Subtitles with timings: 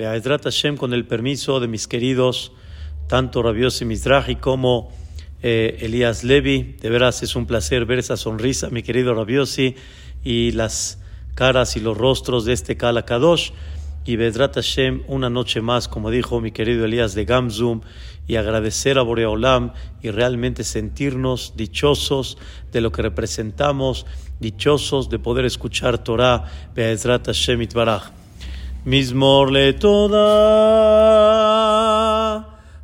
[0.00, 2.52] Be'ezrat Hashem, con el permiso de mis queridos,
[3.06, 4.90] tanto Rabiosi Mizrahi como
[5.42, 6.78] eh, Elías Levi.
[6.80, 9.74] De veras es un placer ver esa sonrisa, mi querido Rabiosi,
[10.24, 11.02] y las
[11.34, 13.50] caras y los rostros de este Kala Kadosh.
[14.06, 17.82] Y Be'ezrat Hashem, una noche más, como dijo mi querido Elías de Gamzum,
[18.26, 22.38] y agradecer a Boreolam y realmente sentirnos dichosos
[22.72, 24.06] de lo que representamos,
[24.40, 28.19] dichosos de poder escuchar Torah, Be'ezrat Hashem Itbaraj.
[28.85, 30.17] מזמור לתודה,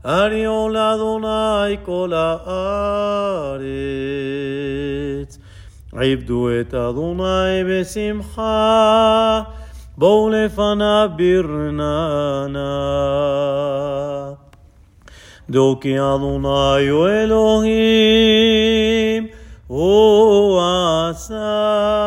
[0.05, 3.61] אריון לאדוני כל הארץ.
[5.93, 9.41] עבדו את אדוני בשמחה,
[9.97, 12.61] בואו לפניו ברננה.
[15.49, 17.67] דעו כי אדוני הוא אלוהים,
[19.67, 20.61] הוא
[21.09, 22.04] עשנו.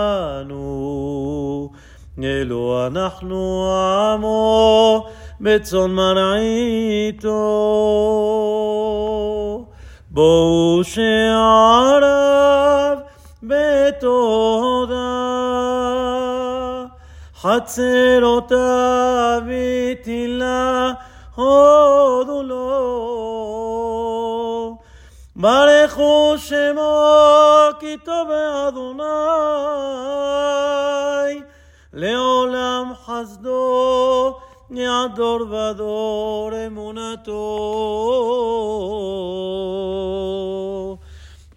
[2.24, 3.72] אלו אנחנו
[4.14, 5.06] עמו
[5.42, 7.30] בצאן מרעיתו.
[10.12, 12.10] בואו שעריו
[13.44, 14.96] בתודה,
[17.36, 18.60] חצרותיו
[19.48, 20.92] בתהילה
[21.36, 23.20] הודו לו.
[25.36, 27.06] ברכו שמו
[27.80, 28.30] כי טוב
[28.68, 29.04] אדוני
[31.99, 34.39] לעולם חסדו
[34.71, 37.35] יעדור ודור אמונתו.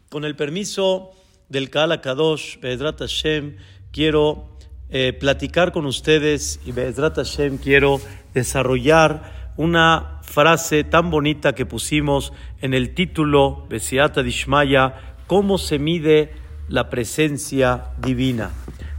[0.09, 1.11] Con el permiso
[1.49, 3.57] del Kala Kadosh, Be'ezrat Hashem,
[3.91, 4.49] quiero
[4.89, 7.99] eh, platicar con ustedes y Be'ezrat Hashem quiero
[8.33, 16.33] desarrollar una frase tan bonita que pusimos en el título Besiata Dishmaya, cómo se mide
[16.69, 18.51] la presencia divina.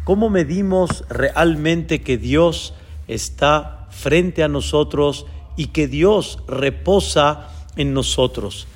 [0.04, 2.74] ¿Cómo medimos realmente que Dios
[3.08, 8.68] está frente a nosotros y que Dios reposa en nosotros?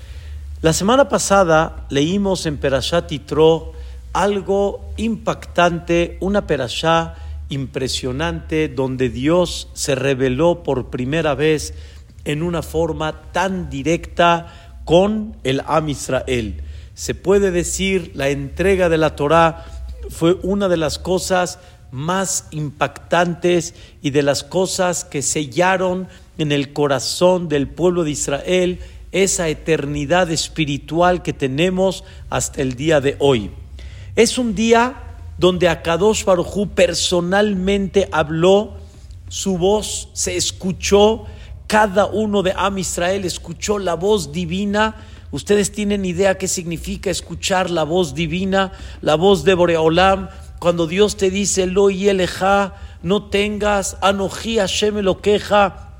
[0.61, 3.73] La semana pasada leímos en Perashat Yitro
[4.13, 7.15] algo impactante, una Perashá
[7.49, 11.73] impresionante donde Dios se reveló por primera vez
[12.23, 16.63] en una forma tan directa con el Am Israel.
[16.93, 19.65] Se puede decir la entrega de la Torá
[20.09, 21.59] fue una de las cosas
[21.91, 28.79] más impactantes y de las cosas que sellaron en el corazón del pueblo de Israel
[29.11, 33.51] esa eternidad espiritual que tenemos hasta el día de hoy.
[34.15, 35.03] Es un día
[35.37, 36.25] donde Akadosh
[36.75, 38.75] personalmente habló,
[39.29, 41.25] su voz se escuchó,
[41.67, 44.95] cada uno de Am Israel escuchó la voz divina
[45.37, 48.71] Ustedes tienen idea qué significa escuchar la voz divina,
[49.01, 54.97] la voz de Boreolam, cuando Dios te dice, lo y eleja, no tengas, anoji Hashem
[54.97, 55.91] lo queja,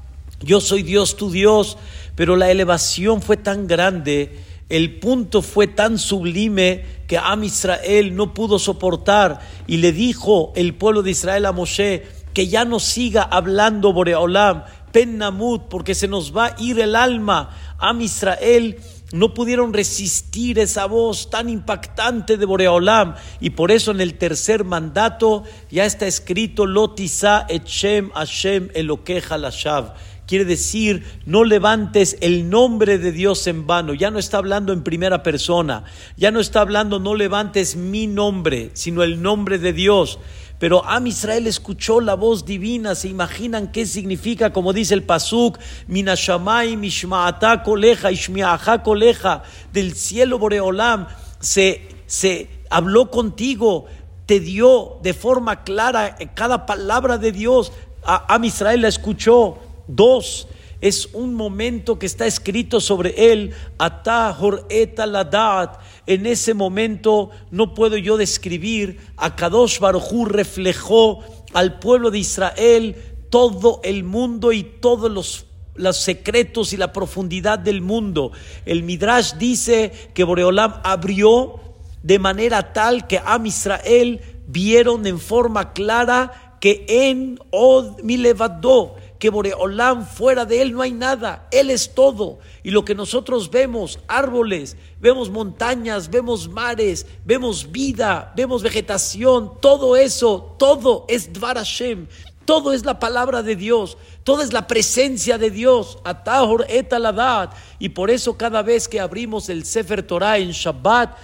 [0.41, 1.77] yo soy Dios tu Dios,
[2.15, 4.39] pero la elevación fue tan grande,
[4.69, 10.73] el punto fue tan sublime que Am Israel no pudo soportar y le dijo el
[10.73, 15.21] pueblo de Israel a Moshe que ya no siga hablando Boreolam, Pen
[15.69, 17.51] porque se nos va a ir el alma.
[17.77, 18.77] Am Israel
[19.11, 24.65] no pudieron resistir esa voz tan impactante de Boreolam y por eso en el tercer
[24.65, 29.93] mandato ya está escrito Lotisa Etchem Hashem Elokeja Lashav.
[30.27, 33.93] Quiere decir, no levantes el nombre de Dios en vano.
[33.93, 35.85] Ya no está hablando en primera persona.
[36.17, 40.19] Ya no está hablando, no levantes mi nombre, sino el nombre de Dios.
[40.59, 45.59] Pero Am Israel escuchó la voz divina, se imaginan qué significa, como dice el Pasuk,
[45.87, 51.07] Minashamay, Mishmaata Koleja, Ishmiaha Koleja, del cielo Boreolam,
[51.39, 53.85] se, se habló contigo,
[54.25, 57.71] te dio de forma clara cada palabra de Dios.
[58.03, 59.59] Am Israel la escuchó.
[59.87, 60.47] Dos,
[60.81, 65.79] es un momento que está escrito sobre él, Atahor etaladat.
[66.07, 71.19] En ese momento no puedo yo describir, a Kadosh Barujú reflejó
[71.53, 72.95] al pueblo de Israel
[73.29, 78.31] todo el mundo y todos los los secretos y la profundidad del mundo.
[78.65, 81.59] El Midrash dice que Boreolam abrió
[82.03, 89.29] de manera tal que Am Israel vieron en forma clara que en Od Milevadó, que
[89.29, 92.39] Boreolam fuera de él no hay nada, él es todo.
[92.63, 99.95] Y lo que nosotros vemos, árboles, vemos montañas, vemos mares, vemos vida, vemos vegetación, todo
[99.95, 102.07] eso, todo es Dvar Hashem,
[102.45, 107.53] todo es la palabra de Dios, todo es la presencia de Dios, Atahor etaladat.
[107.79, 111.17] Y por eso cada vez que abrimos el Sefer Torah en Shabbat,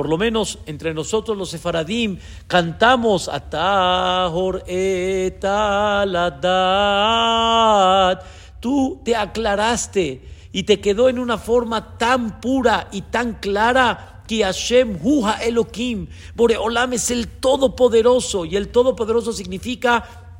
[0.00, 2.16] por lo menos entre nosotros los sefaradim,
[2.46, 5.44] cantamos Atahor etaladat
[8.60, 14.42] tú te aclaraste y te quedó en una forma tan pura y tan clara que
[14.42, 20.30] Hashem Huha Elohim, Boreolam es el Todopoderoso y el Todopoderoso significa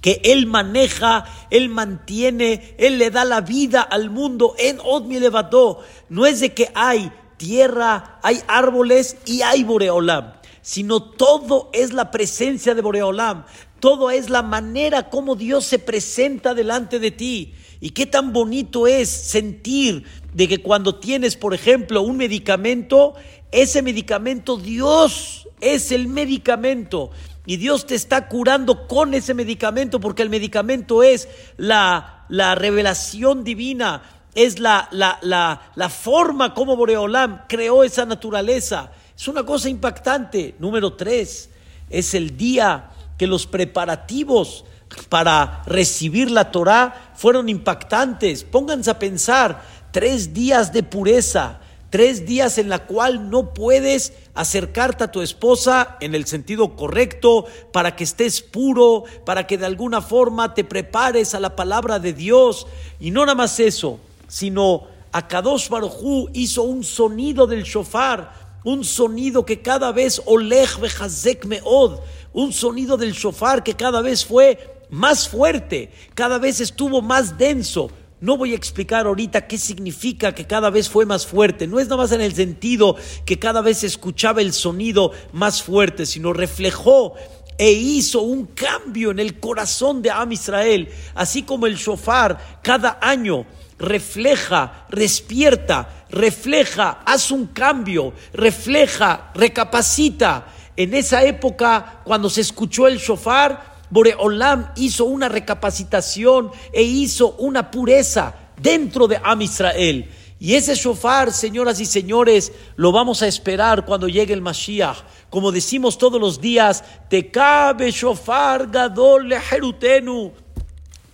[0.00, 5.80] que Él maneja, Él mantiene, Él le da la vida al mundo en Odmi Levadó.
[6.08, 7.10] No es de que hay
[7.40, 13.46] tierra, hay árboles y hay Boreolam, sino todo es la presencia de Boreolam,
[13.80, 17.54] todo es la manera como Dios se presenta delante de ti.
[17.80, 20.04] Y qué tan bonito es sentir
[20.34, 23.14] de que cuando tienes, por ejemplo, un medicamento,
[23.50, 27.10] ese medicamento, Dios es el medicamento.
[27.46, 31.26] Y Dios te está curando con ese medicamento, porque el medicamento es
[31.56, 38.90] la, la revelación divina, es la, la, la, la forma como Boreolam creó esa naturaleza.
[39.16, 40.54] Es una cosa impactante.
[40.58, 41.50] Número tres,
[41.88, 44.64] es el día que los preparativos
[45.08, 48.44] para recibir la Torah fueron impactantes.
[48.44, 51.60] Pónganse a pensar, tres días de pureza,
[51.90, 57.46] tres días en la cual no puedes acercarte a tu esposa en el sentido correcto,
[57.72, 62.12] para que estés puro, para que de alguna forma te prepares a la palabra de
[62.12, 62.66] Dios.
[63.00, 64.00] Y no nada más eso,
[64.30, 68.32] sino Akadosh Barujú hizo un sonido del shofar,
[68.64, 71.98] un sonido que cada vez Oleg Bejazek Meod,
[72.32, 77.90] un sonido del shofar que cada vez fue más fuerte, cada vez estuvo más denso.
[78.20, 81.66] No voy a explicar ahorita qué significa que cada vez fue más fuerte.
[81.66, 86.04] No es nada más en el sentido que cada vez escuchaba el sonido más fuerte,
[86.06, 87.14] sino reflejó
[87.56, 92.98] e hizo un cambio en el corazón de Am Israel, así como el shofar cada
[93.02, 93.46] año
[93.80, 100.46] refleja, despierta, refleja, hace un cambio, refleja, recapacita.
[100.76, 107.70] En esa época, cuando se escuchó el shofar, Boreolam hizo una recapacitación e hizo una
[107.70, 110.08] pureza dentro de Am Israel.
[110.38, 114.96] Y ese shofar, señoras y señores, lo vamos a esperar cuando llegue el Mashiach.
[115.28, 120.32] Como decimos todos los días, te cabe shofar gadol lejerutenu.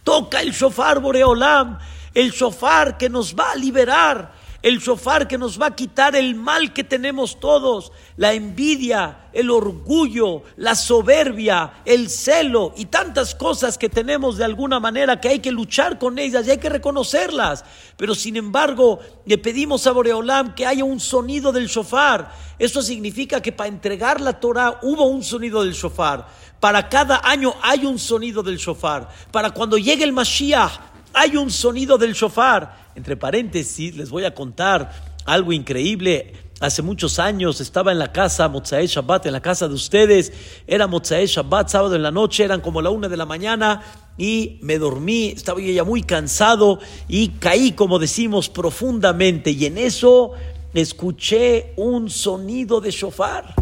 [0.04, 1.76] Toca el shofar Boreolam,
[2.16, 4.32] el shofar que nos va a liberar
[4.66, 9.48] el shofar que nos va a quitar el mal que tenemos todos, la envidia, el
[9.48, 15.38] orgullo, la soberbia, el celo y tantas cosas que tenemos de alguna manera que hay
[15.38, 17.64] que luchar con ellas y hay que reconocerlas.
[17.96, 22.32] Pero sin embargo, le pedimos a Boreolam que haya un sonido del shofar.
[22.58, 26.26] Eso significa que para entregar la Torah hubo un sonido del shofar.
[26.58, 29.08] Para cada año hay un sonido del shofar.
[29.30, 32.92] Para cuando llegue el Mashiach hay un sonido del shofar.
[32.94, 34.92] Entre paréntesis, les voy a contar
[35.24, 36.34] algo increíble.
[36.60, 40.30] Hace muchos años estaba en la casa Mozae Shabbat, en la casa de ustedes.
[40.66, 43.82] Era Mozae Shabbat, sábado en la noche, eran como la una de la mañana
[44.18, 45.28] y me dormí.
[45.28, 49.52] Estaba ya muy cansado y caí, como decimos, profundamente.
[49.52, 50.32] Y en eso
[50.74, 53.54] escuché un sonido de shofar.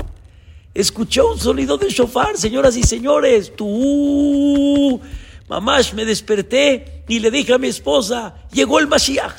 [0.75, 3.53] Escuché un sonido de shofar, señoras y señores.
[3.55, 5.01] Tú
[5.49, 9.35] Mamás, me desperté y le dije a mi esposa, llegó el Mashiach,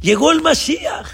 [0.00, 1.06] llegó el Mashiach.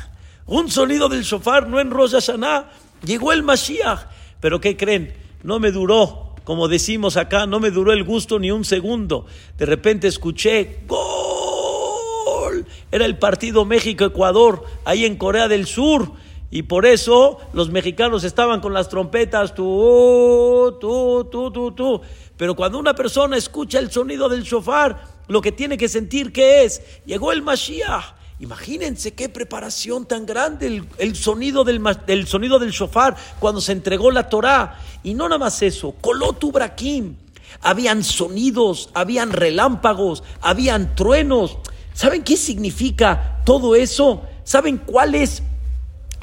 [0.46, 2.70] Un sonido del shofar, no en Rosh Hashanah,
[3.04, 4.06] llegó el Mashiach.
[4.40, 5.14] Pero ¿qué creen?
[5.42, 9.26] No me duró, como decimos acá, no me duró el gusto ni un segundo.
[9.56, 12.66] De repente escuché, gol.
[12.92, 16.12] Era el partido México-Ecuador, ahí en Corea del Sur.
[16.54, 22.00] Y por eso los mexicanos estaban con las trompetas, tú, tú, tú, tú, tú.
[22.36, 26.62] Pero cuando una persona escucha el sonido del shofar, lo que tiene que sentir que
[26.62, 28.14] es, llegó el Mashiach.
[28.38, 31.82] Imagínense qué preparación tan grande el, sonido del,
[32.28, 34.78] sonido del shofar cuando se entregó la Torá.
[35.02, 37.18] Y no nada más eso, coló tu braquín.
[37.62, 41.58] Habían sonidos, habían relámpagos, habían truenos.
[41.94, 44.22] ¿Saben qué significa todo eso?
[44.44, 45.42] ¿Saben cuál es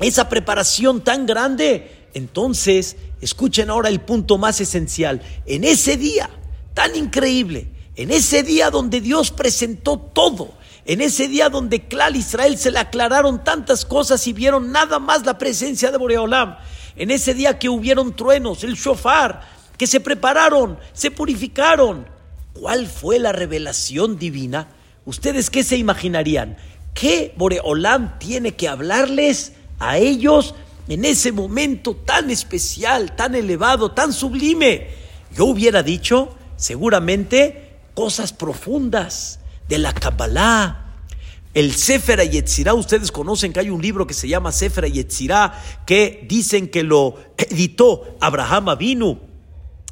[0.02, 2.08] esa preparación tan grande?
[2.14, 5.22] Entonces Escuchen ahora el punto más esencial.
[5.46, 6.30] En ese día
[6.74, 10.54] tan increíble, en ese día donde Dios presentó todo,
[10.86, 15.24] en ese día donde Clal Israel se le aclararon tantas cosas y vieron nada más
[15.26, 16.58] la presencia de Boreolam,
[16.96, 19.42] en ese día que hubieron truenos, el shofar,
[19.78, 22.08] que se prepararon, se purificaron.
[22.54, 24.68] ¿Cuál fue la revelación divina?
[25.06, 26.58] ¿Ustedes qué se imaginarían?
[26.94, 30.56] ¿Qué Boreolam tiene que hablarles a ellos?
[30.94, 34.90] en ese momento tan especial, tan elevado, tan sublime.
[35.34, 40.78] Yo hubiera dicho, seguramente, cosas profundas de la Kabbalah.
[41.54, 46.26] El Sefer Yetzirah, ustedes conocen que hay un libro que se llama Sefer Yetzirah, que
[46.28, 49.20] dicen que lo editó Abraham Avinu.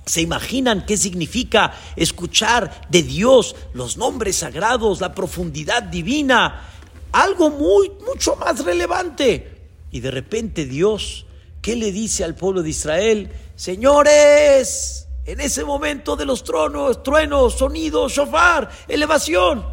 [0.05, 6.67] ¿Se imaginan qué significa escuchar de Dios los nombres sagrados, la profundidad divina?
[7.11, 9.58] Algo muy, mucho más relevante.
[9.91, 11.25] Y de repente Dios,
[11.61, 13.31] ¿qué le dice al pueblo de Israel?
[13.55, 19.65] Señores, en ese momento de los tronos, truenos, sonidos, shofar, elevación,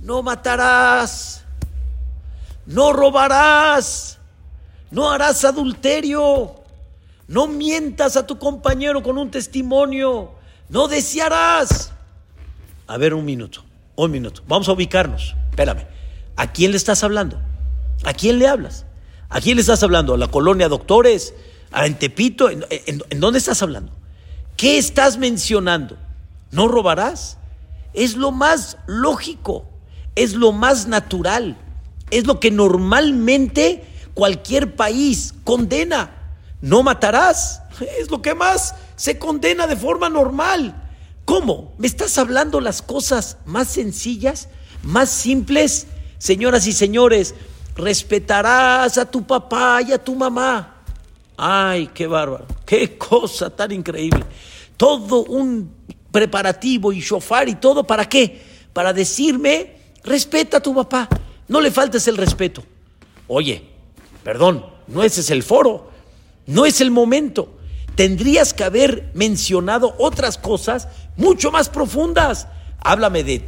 [0.00, 1.44] no matarás,
[2.66, 4.18] no robarás,
[4.90, 6.54] no harás adulterio,
[7.26, 10.32] no mientas a tu compañero con un testimonio,
[10.68, 11.92] no desearás.
[12.86, 13.64] A ver, un minuto,
[13.96, 15.86] un minuto, vamos a ubicarnos, espérame,
[16.36, 17.40] ¿a quién le estás hablando?
[18.04, 18.84] ¿A quién le hablas?
[19.28, 20.14] ¿A quién le estás hablando?
[20.14, 21.34] ¿A la colonia doctores?
[21.72, 22.50] ¿A Entepito?
[22.50, 23.92] ¿En, en dónde estás hablando?
[24.56, 25.96] ¿Qué estás mencionando?
[26.50, 27.38] ¿No robarás?
[27.92, 29.66] Es lo más lógico,
[30.14, 31.56] es lo más natural,
[32.10, 36.10] es lo que normalmente cualquier país condena.
[36.60, 37.62] No matarás,
[38.00, 40.80] es lo que más se condena de forma normal.
[41.24, 41.72] ¿Cómo?
[41.78, 44.48] ¿Me estás hablando las cosas más sencillas,
[44.82, 45.86] más simples?
[46.18, 47.34] Señoras y señores,
[47.76, 50.82] respetarás a tu papá y a tu mamá.
[51.36, 54.24] Ay, qué bárbaro, qué cosa tan increíble.
[54.76, 55.70] Todo un
[56.10, 58.40] preparativo y shofar y todo, ¿para qué?
[58.72, 61.08] Para decirme, respeta a tu papá,
[61.48, 62.62] no le faltes el respeto.
[63.26, 63.62] Oye,
[64.22, 65.90] perdón, no ese es el foro,
[66.46, 67.58] no es el momento.
[67.96, 72.48] Tendrías que haber mencionado otras cosas mucho más profundas.
[72.80, 73.44] Háblame de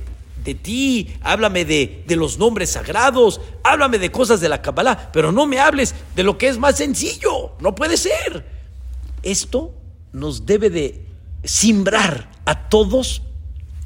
[0.47, 5.33] de ti, háblame de, de, los nombres sagrados, háblame de cosas de la Kabbalah, pero
[5.33, 8.47] no me hables de lo que es más sencillo, no puede ser.
[9.23, 9.75] Esto
[10.12, 11.05] nos debe de
[11.45, 13.23] simbrar a todos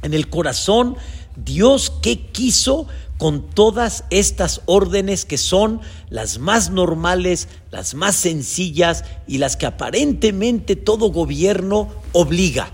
[0.02, 0.96] en el corazón
[1.36, 2.86] Dios qué quiso
[3.18, 9.66] con todas estas órdenes que son las más normales, las más sencillas y las que
[9.66, 12.70] aparentemente todo gobierno obliga.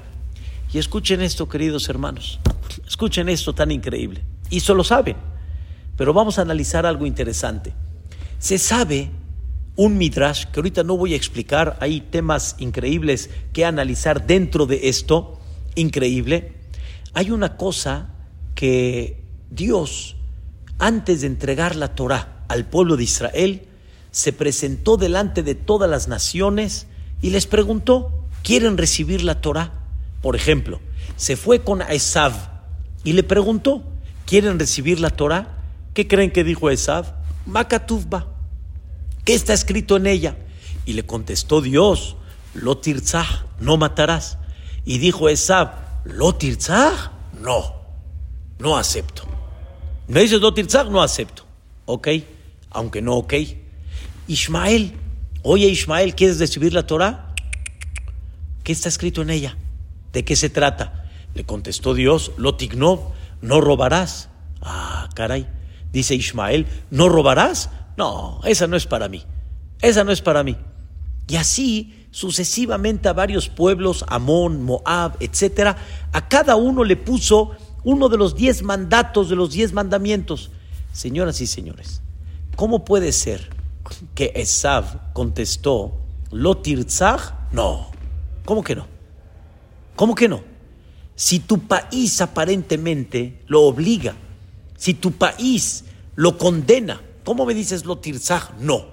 [0.72, 2.38] Y escuchen esto, queridos hermanos.
[2.86, 4.24] Escuchen esto tan increíble.
[4.50, 5.16] Y solo saben.
[5.96, 7.72] Pero vamos a analizar algo interesante.
[8.38, 9.10] Se sabe
[9.76, 14.88] un midrash, que ahorita no voy a explicar, hay temas increíbles que analizar dentro de
[14.88, 15.38] esto,
[15.74, 16.54] increíble.
[17.12, 18.08] Hay una cosa
[18.54, 20.16] que Dios,
[20.78, 23.68] antes de entregar la Torah al pueblo de Israel,
[24.10, 26.86] se presentó delante de todas las naciones
[27.20, 29.72] y les preguntó, ¿quieren recibir la Torah?
[30.22, 30.80] Por ejemplo,
[31.16, 32.32] se fue con Esav,
[33.06, 33.84] y le preguntó,
[34.26, 35.58] ¿quieren recibir la Torah?
[35.94, 37.14] ¿Qué creen que dijo Esav?
[37.46, 38.26] Makatuvba.
[39.24, 40.36] ¿Qué está escrito en ella?
[40.86, 42.16] Y le contestó Dios,
[42.52, 42.80] lo
[43.60, 44.38] no matarás.
[44.84, 45.70] Y dijo Esav,
[46.02, 46.36] lo
[47.40, 47.74] no,
[48.58, 49.22] no acepto.
[50.08, 50.52] Me dices lo
[50.90, 51.44] no acepto.
[51.84, 52.08] Ok,
[52.70, 53.34] aunque no ok.
[54.26, 54.94] Ismael,
[55.44, 57.32] oye Ismael, ¿quieres recibir la Torah?
[58.64, 59.56] ¿Qué está escrito en ella?
[60.12, 61.05] ¿De qué se trata?
[61.36, 63.12] Le contestó Dios, Lotignov,
[63.42, 64.30] no robarás.
[64.62, 65.46] Ah, caray.
[65.92, 67.68] Dice Ismael, ¿no robarás?
[67.98, 69.22] No, esa no es para mí.
[69.82, 70.56] Esa no es para mí.
[71.28, 75.76] Y así sucesivamente a varios pueblos, Amón, Moab, etcétera,
[76.10, 77.50] a cada uno le puso
[77.84, 80.50] uno de los diez mandatos de los diez mandamientos.
[80.94, 82.00] Señoras y señores,
[82.56, 83.50] ¿cómo puede ser
[84.14, 85.98] que Esav contestó,
[86.30, 87.34] Lotirzach?
[87.52, 87.90] No.
[88.46, 88.86] ¿Cómo que no?
[89.96, 90.55] ¿Cómo que no?
[91.16, 94.14] Si tu país aparentemente lo obliga,
[94.76, 98.50] si tu país lo condena, ¿cómo me dices lo tirzaj?
[98.60, 98.84] No.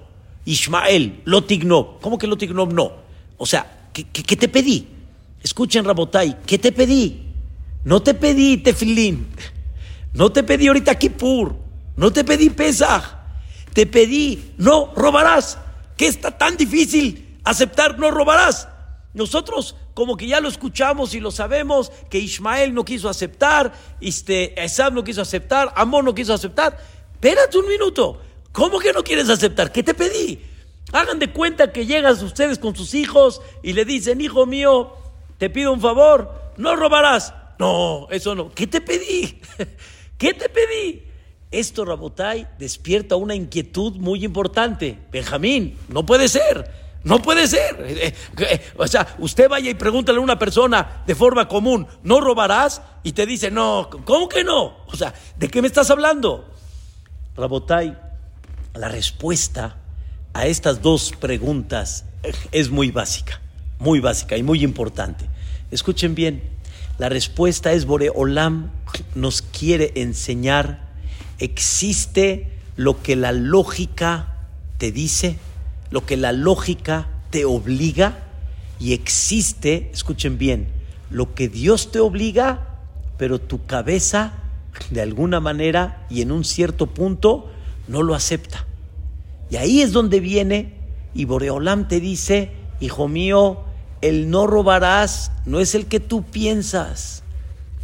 [0.46, 2.00] Ismael, lo tignob.
[2.00, 2.74] ¿Cómo que lo tignob?
[2.74, 2.94] No.
[3.38, 4.04] O sea, ¿qué,
[4.38, 4.88] te pedí?
[5.42, 7.26] Escuchen, Rabotai, ¿qué te pedí?
[7.84, 9.28] No te pedí tefilín.
[10.14, 11.56] No te pedí ahorita Kippur.
[11.98, 13.04] No te pedí Pesach.
[13.74, 15.58] Te pedí no robarás.
[15.98, 18.70] ¿Qué está tan difícil aceptar no robarás?
[19.14, 24.62] Nosotros como que ya lo escuchamos y lo sabemos, que Ismael no quiso aceptar, este,
[24.64, 26.78] Esab no quiso aceptar, Amón no quiso aceptar.
[27.14, 28.22] Espérate un minuto,
[28.52, 29.72] ¿cómo que no quieres aceptar?
[29.72, 30.42] ¿Qué te pedí?
[30.92, 34.94] Hagan de cuenta que llegan ustedes con sus hijos y le dicen, hijo mío,
[35.38, 37.34] te pido un favor, no robarás.
[37.60, 38.52] No, eso no.
[38.52, 39.40] ¿Qué te pedí?
[40.18, 41.04] ¿Qué te pedí?
[41.52, 44.98] Esto, Rabotai, despierta una inquietud muy importante.
[45.12, 46.83] Benjamín, no puede ser.
[47.04, 47.84] No puede ser.
[47.86, 52.22] Eh, eh, o sea, usted vaya y pregúntale a una persona de forma común, ¿no
[52.22, 52.82] robarás?
[53.04, 54.78] Y te dice, no, ¿cómo que no?
[54.88, 56.50] O sea, ¿de qué me estás hablando?
[57.36, 57.98] Rabotai,
[58.76, 59.78] la respuesta
[60.34, 62.06] a estas dos preguntas
[62.52, 63.42] es muy básica,
[63.80, 65.28] muy básica y muy importante.
[65.72, 66.42] Escuchen bien,
[66.98, 68.72] la respuesta es Boreolam
[69.16, 70.80] nos quiere enseñar,
[71.40, 74.36] existe lo que la lógica
[74.78, 75.38] te dice
[75.94, 78.24] lo que la lógica te obliga
[78.80, 80.70] y existe, escuchen bien,
[81.12, 82.80] lo que Dios te obliga,
[83.20, 84.34] pero tu cabeza,
[84.90, 87.52] de alguna manera y en un cierto punto,
[87.88, 88.66] no lo acepta.
[89.52, 90.74] Y ahí es donde viene
[91.14, 93.60] y Boreolam te dice, hijo mío,
[94.02, 97.22] el no robarás no es el que tú piensas,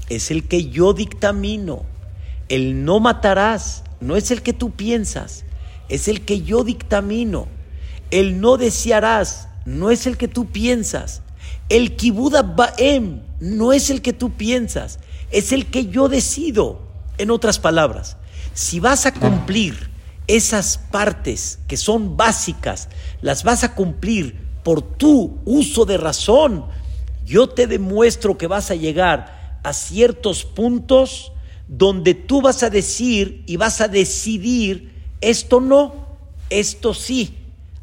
[0.09, 1.83] es el que yo dictamino.
[2.47, 5.45] El no matarás no es el que tú piensas,
[5.89, 7.58] es el que yo dictamino.
[8.11, 11.21] El no desearás no es el que tú piensas.
[11.69, 14.99] El kibuda baem no es el que tú piensas,
[15.31, 16.87] es el que yo decido.
[17.17, 18.17] En otras palabras,
[18.53, 19.89] si vas a cumplir
[20.27, 22.87] esas partes que son básicas,
[23.21, 26.65] las vas a cumplir por tu uso de razón,
[27.25, 31.31] yo te demuestro que vas a llegar a ciertos puntos
[31.67, 36.07] donde tú vas a decir y vas a decidir, esto no,
[36.49, 37.37] esto sí,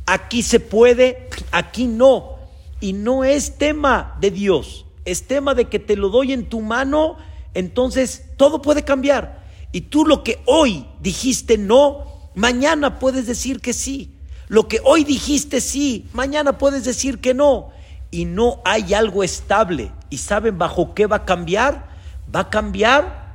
[0.06, 2.36] aquí se puede, aquí no.
[2.80, 6.60] Y no es tema de Dios, es tema de que te lo doy en tu
[6.60, 7.16] mano,
[7.54, 9.44] entonces todo puede cambiar.
[9.72, 14.12] Y tú lo que hoy dijiste no, mañana puedes decir que sí.
[14.48, 17.70] Lo que hoy dijiste sí, mañana puedes decir que no.
[18.10, 19.90] Y no hay algo estable.
[20.08, 21.88] ¿Y saben bajo qué va a cambiar?
[22.34, 23.26] Va a cambiar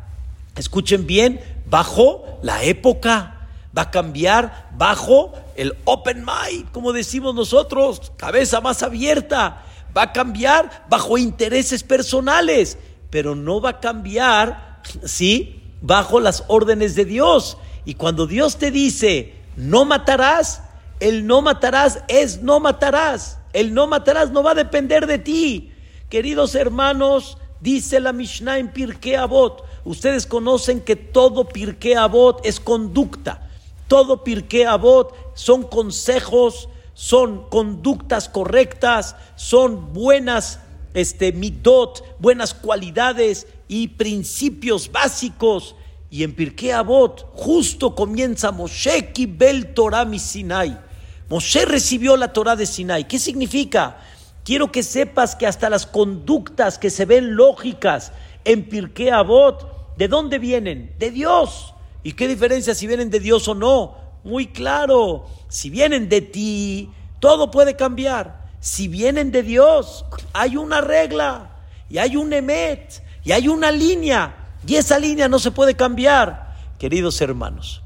[0.55, 3.40] escuchen bien, bajo la época,
[3.77, 9.63] va a cambiar bajo el open mind, como decimos nosotros, cabeza más abierta,
[9.95, 12.77] va a cambiar bajo intereses personales,
[13.09, 15.61] pero no va a cambiar, ¿sí?
[15.81, 17.57] Bajo las órdenes de Dios.
[17.85, 20.61] Y cuando Dios te dice, no matarás,
[20.99, 23.39] el no matarás es no matarás.
[23.53, 25.71] El no matarás no va a depender de ti.
[26.09, 32.59] Queridos hermanos, dice la Mishnah en Pirkei Avot, Ustedes conocen que todo Pirkei Avot es
[32.59, 33.49] conducta.
[33.91, 40.61] Todo Pirkei Avot son consejos, son conductas correctas, son buenas
[40.93, 45.75] este midot, buenas cualidades y principios básicos.
[46.09, 50.79] Y en Pirkei Avot justo comienza Moshe Kibel Torah mi Sinai.
[51.27, 53.09] Moshe recibió la Torah de Sinai.
[53.09, 53.97] ¿Qué significa?
[54.45, 58.13] Quiero que sepas que hasta las conductas que se ven lógicas
[58.45, 60.95] en Pirkei Avot ¿De dónde vienen?
[60.97, 61.73] De Dios.
[62.03, 63.95] ¿Y qué diferencia si vienen de Dios o no?
[64.23, 65.27] Muy claro.
[65.49, 68.49] Si vienen de ti, todo puede cambiar.
[68.59, 71.51] Si vienen de Dios, hay una regla
[71.89, 74.35] y hay un emet y hay una línea
[74.65, 76.55] y esa línea no se puede cambiar.
[76.77, 77.81] Queridos hermanos,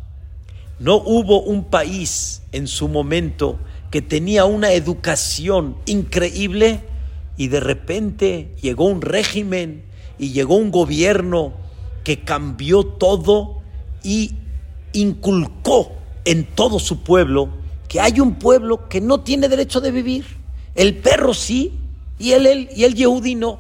[0.79, 3.59] no hubo un país en su momento
[3.91, 6.81] que tenía una educación increíble
[7.37, 9.85] y de repente llegó un régimen
[10.17, 11.53] y llegó un gobierno
[12.03, 13.61] que cambió todo
[14.05, 14.35] y
[14.93, 15.91] inculcó
[16.25, 17.49] en todo su pueblo
[17.87, 20.25] que hay un pueblo que no tiene derecho de vivir.
[20.75, 21.73] El perro sí
[22.19, 23.59] y el, y el yehudí no.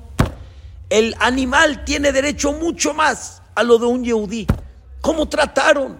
[0.89, 4.45] El animal tiene derecho mucho más a lo de un yehudí.
[5.01, 5.97] ¿Cómo trataron?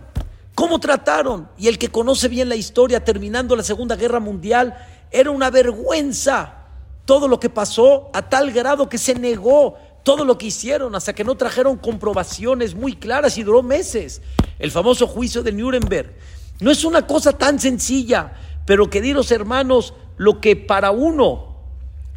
[0.54, 1.50] ¿Cómo trataron?
[1.58, 4.78] Y el que conoce bien la historia, terminando la Segunda Guerra Mundial,
[5.12, 6.66] era una vergüenza
[7.06, 9.76] todo lo que pasó a tal grado que se negó
[10.06, 14.22] todo lo que hicieron hasta que no trajeron comprobaciones muy claras y duró meses.
[14.60, 16.16] El famoso juicio de Nuremberg.
[16.60, 18.34] No es una cosa tan sencilla,
[18.68, 21.58] pero queridos hermanos, lo que para uno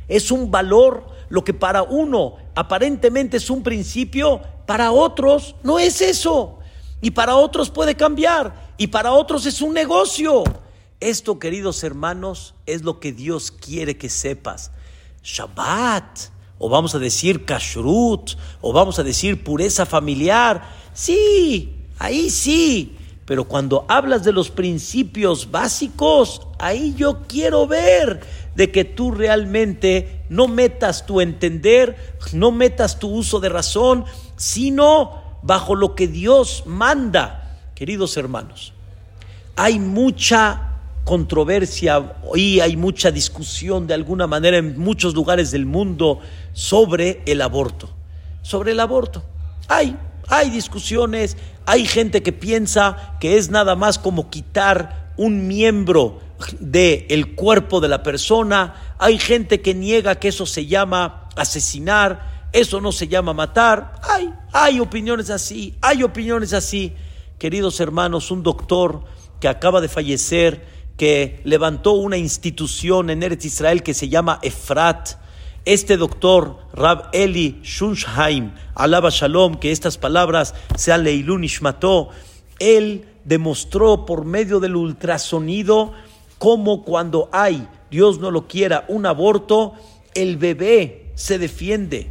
[0.07, 6.03] es un valor, lo que para uno aparentemente es un principio, para otros no es
[6.03, 6.59] eso.
[7.01, 8.75] Y para otros puede cambiar.
[8.77, 10.45] Y para otros es un negocio.
[11.01, 14.73] Esto, queridos hermanos, es lo que Dios quiere que sepas.
[15.23, 20.69] Shabbat o vamos a decir kashrut, o vamos a decir pureza familiar.
[20.93, 22.97] Sí, ahí sí.
[23.25, 28.21] Pero cuando hablas de los principios básicos, ahí yo quiero ver
[28.55, 34.05] de que tú realmente no metas tu entender, no metas tu uso de razón,
[34.37, 37.59] sino bajo lo que Dios manda.
[37.75, 38.73] Queridos hermanos,
[39.57, 40.68] hay mucha
[41.09, 46.21] controversia y hay mucha discusión de alguna manera en muchos lugares del mundo
[46.53, 47.89] sobre el aborto.
[48.43, 49.25] Sobre el aborto.
[49.69, 49.97] Hay,
[50.29, 56.21] hay discusiones, hay gente que piensa que es nada más como quitar un miembro
[56.61, 62.83] del cuerpo de la persona, hay gente que niega que eso se llama asesinar, eso
[62.83, 63.95] no se llama matar.
[64.03, 66.93] Hay, hay opiniones así, hay opiniones así.
[67.39, 69.05] Queridos hermanos, un doctor
[69.41, 75.11] que acaba de fallecer, que levantó una institución en Eretz Israel que se llama Efrat.
[75.65, 82.11] Este doctor, Rab Eli Shunsheim, alaba Shalom, que estas palabras sean Leilun Ishmató,
[82.59, 85.93] él demostró por medio del ultrasonido
[86.39, 89.75] cómo cuando hay, Dios no lo quiera, un aborto,
[90.15, 92.11] el bebé se defiende.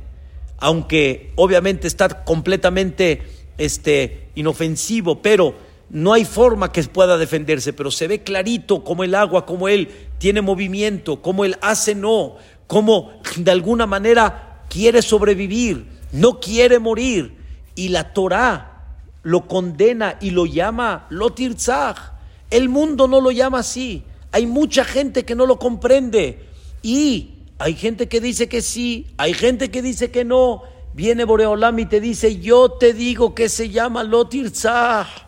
[0.60, 3.22] aunque obviamente está completamente
[3.60, 5.54] este, inofensivo, pero
[5.90, 9.90] no hay forma que pueda defenderse, pero se ve clarito como el agua, como él
[10.18, 12.36] tiene movimiento, como él hace no,
[12.68, 17.38] como de alguna manera quiere sobrevivir, no quiere morir.
[17.76, 18.78] Y la Torah
[19.24, 21.98] lo condena y lo llama Lotirzach.
[22.50, 24.04] El mundo no lo llama así.
[24.32, 26.46] Hay mucha gente que no lo comprende.
[26.82, 30.64] Y hay gente que dice que sí, hay gente que dice que no.
[30.94, 35.27] Viene Boreolam y te dice, yo te digo que se llama Lotirzah.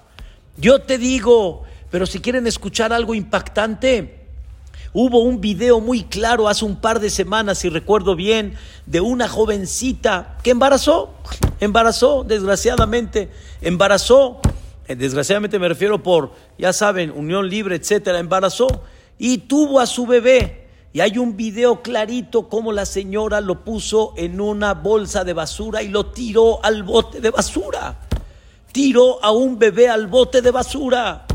[0.60, 4.26] Yo te digo, pero si quieren escuchar algo impactante,
[4.91, 9.30] hubo un video muy claro hace un par de semanas, si recuerdo bien, de una
[9.30, 11.13] jovencita que embarazó,
[11.62, 13.30] embarazó, desgraciadamente,
[13.62, 14.41] embarazó,
[14.89, 18.84] eh, desgraciadamente me refiero por, ya saben, unión libre, etcétera, embarazó
[19.17, 20.67] y tuvo a su bebé.
[20.91, 25.84] Y hay un video clarito como la señora lo puso en una bolsa de basura
[25.84, 28.09] y lo tiró al bote de basura.
[28.72, 31.26] Tiró a un bebé al bote de basura.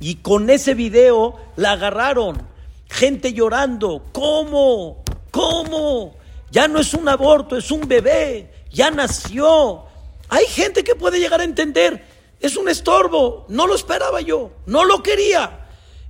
[0.00, 2.46] Y con ese video la agarraron.
[2.88, 4.04] Gente llorando.
[4.12, 5.02] ¿Cómo?
[5.30, 6.16] ¿Cómo?
[6.50, 8.52] Ya no es un aborto, es un bebé.
[8.70, 9.84] Ya nació.
[10.28, 12.04] Hay gente que puede llegar a entender.
[12.40, 13.46] Es un estorbo.
[13.48, 14.50] No lo esperaba yo.
[14.66, 15.62] No lo quería.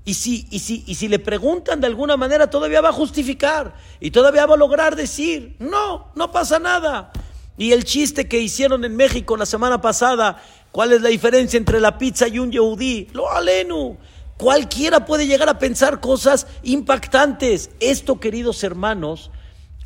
[0.05, 3.75] Y si, y, si, y si le preguntan de alguna manera, todavía va a justificar
[4.01, 7.13] y todavía va a lograr decir, no, no pasa nada.
[7.57, 11.81] Y el chiste que hicieron en México la semana pasada, ¿cuál es la diferencia entre
[11.81, 13.09] la pizza y un yehudí?
[13.12, 13.99] Lo alenu.
[14.38, 17.71] Cualquiera puede llegar a pensar cosas impactantes.
[17.81, 19.31] Esto, queridos hermanos,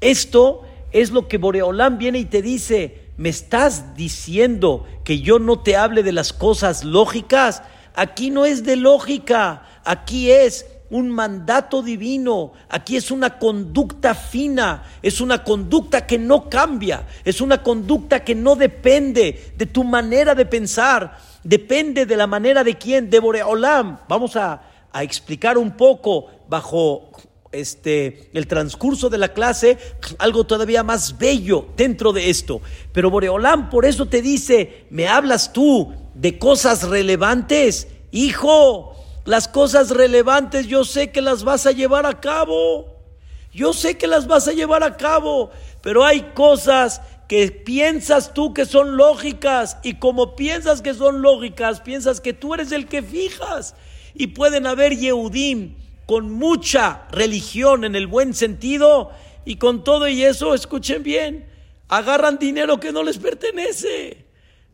[0.00, 5.60] esto es lo que Boreolán viene y te dice, ¿me estás diciendo que yo no
[5.60, 7.62] te hable de las cosas lógicas?
[7.94, 9.62] Aquí no es de lógica.
[9.84, 16.48] Aquí es un mandato divino, aquí es una conducta fina, es una conducta que no
[16.48, 22.26] cambia, es una conducta que no depende de tu manera de pensar, depende de la
[22.26, 23.98] manera de quién, de Boreolam.
[24.08, 24.62] Vamos a,
[24.98, 27.10] explicar un poco bajo
[27.52, 29.76] este, el transcurso de la clase
[30.18, 32.62] algo todavía más bello dentro de esto.
[32.92, 37.88] Pero Boreolam por eso te dice, ¿me hablas tú de cosas relevantes?
[38.10, 38.95] Hijo,
[39.26, 42.94] las cosas relevantes yo sé que las vas a llevar a cabo.
[43.52, 45.50] Yo sé que las vas a llevar a cabo,
[45.82, 51.80] pero hay cosas que piensas tú que son lógicas y como piensas que son lógicas,
[51.80, 53.74] piensas que tú eres el que fijas.
[54.14, 55.74] Y pueden haber Yehudim
[56.06, 59.10] con mucha religión en el buen sentido
[59.44, 61.46] y con todo y eso, escuchen bien,
[61.88, 64.24] agarran dinero que no les pertenece,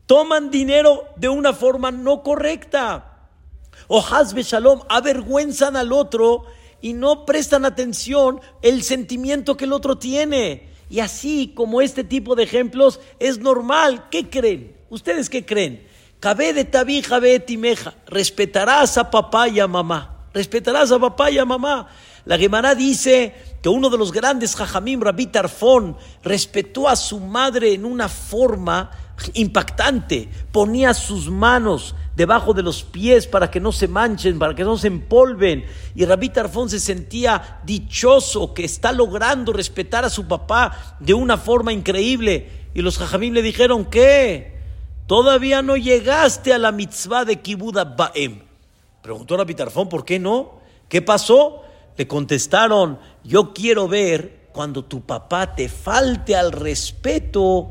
[0.07, 3.12] toman dinero de una forma no correcta
[3.95, 6.47] o Hazbe Shalom avergüenzan al otro
[6.81, 10.71] y no prestan atención el sentimiento que el otro tiene.
[10.89, 14.09] Y así como este tipo de ejemplos es normal.
[14.11, 14.75] ¿Qué creen?
[14.89, 15.87] ¿Ustedes qué creen?
[16.21, 17.93] Cabe de tabija ve timeja.
[18.07, 20.25] Respetarás a papá y a mamá.
[20.33, 21.89] Respetarás a papá y a mamá.
[22.25, 27.75] La Gemara dice que uno de los grandes Jajamim, Rabbi Tarfón, respetó a su madre
[27.75, 28.91] en una forma
[29.35, 30.31] impactante.
[30.51, 34.77] Ponía sus manos debajo de los pies para que no se manchen, para que no
[34.77, 35.65] se empolven.
[35.95, 41.39] Y Rabí Tarfón se sentía dichoso que está logrando respetar a su papá de una
[41.39, 42.69] forma increíble.
[42.75, 44.59] Y los jajamim le dijeron, ¿qué?
[45.07, 48.43] Todavía no llegaste a la mitzvah de Kibuda Baem.
[49.03, 50.61] Preguntó Rabí Tarfón, ¿por qué no?
[50.89, 51.63] ¿Qué pasó?
[51.97, 57.71] Le contestaron, yo quiero ver cuando tu papá te falte al respeto,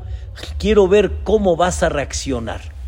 [0.58, 2.81] quiero ver cómo vas a reaccionar.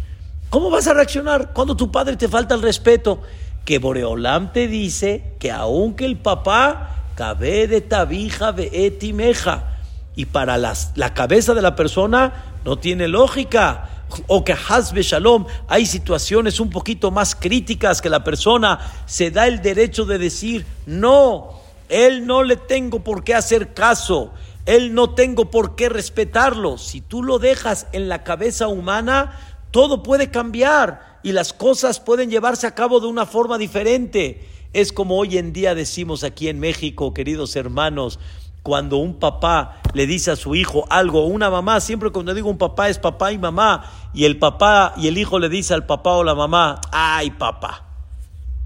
[0.54, 3.20] ¿Cómo vas a reaccionar cuando tu padre te falta el respeto?
[3.64, 9.80] Que Boreolam te dice que aunque el papá cabe de tabija de etimeja
[10.14, 15.86] y para la cabeza de la persona no tiene lógica o que hasbe shalom hay
[15.86, 21.50] situaciones un poquito más críticas que la persona se da el derecho de decir no,
[21.88, 24.30] él no le tengo por qué hacer caso,
[24.66, 26.78] él no tengo por qué respetarlo.
[26.78, 32.30] Si tú lo dejas en la cabeza humana, todo puede cambiar y las cosas pueden
[32.30, 34.48] llevarse a cabo de una forma diferente.
[34.72, 38.20] Es como hoy en día decimos aquí en México, queridos hermanos,
[38.62, 42.56] cuando un papá le dice a su hijo algo, una mamá, siempre cuando digo un
[42.56, 46.12] papá es papá y mamá, y el papá y el hijo le dice al papá
[46.12, 47.82] o la mamá, ay papá.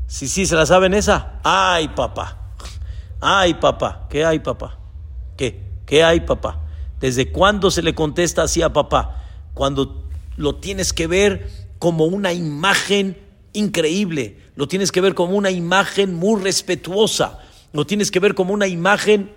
[0.08, 1.40] Sí, sí, ¿se la saben esa?
[1.42, 2.36] Ay papá.
[3.18, 4.08] Ay papá.
[4.10, 4.76] ¿Qué hay papá?
[5.38, 5.58] ¿Qué?
[5.86, 6.58] ¿Qué hay papá?
[7.00, 9.24] ¿Desde cuándo se le contesta así a papá?
[9.54, 10.07] Cuando
[10.38, 13.18] lo tienes que ver como una imagen
[13.52, 17.40] increíble, lo tienes que ver como una imagen muy respetuosa,
[17.72, 19.32] lo tienes que ver como una imagen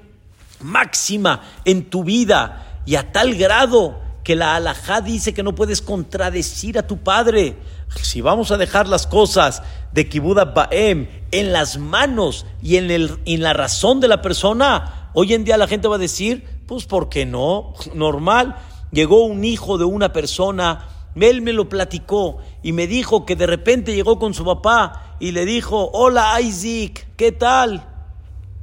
[0.62, 2.80] máxima en tu vida.
[2.86, 7.56] y a tal grado que la alajá dice que no puedes contradecir a tu padre.
[8.02, 9.62] Si vamos a dejar las cosas
[9.92, 15.10] de Kibuda Baem en las manos y en, el, en la razón de la persona,
[15.14, 17.74] hoy en día la gente va a decir, pues ¿por qué no?
[17.94, 18.56] Normal.
[18.92, 23.48] Llegó un hijo de una persona, él me lo platicó y me dijo que de
[23.48, 27.88] repente llegó con su papá y le dijo, hola Isaac, ¿qué tal?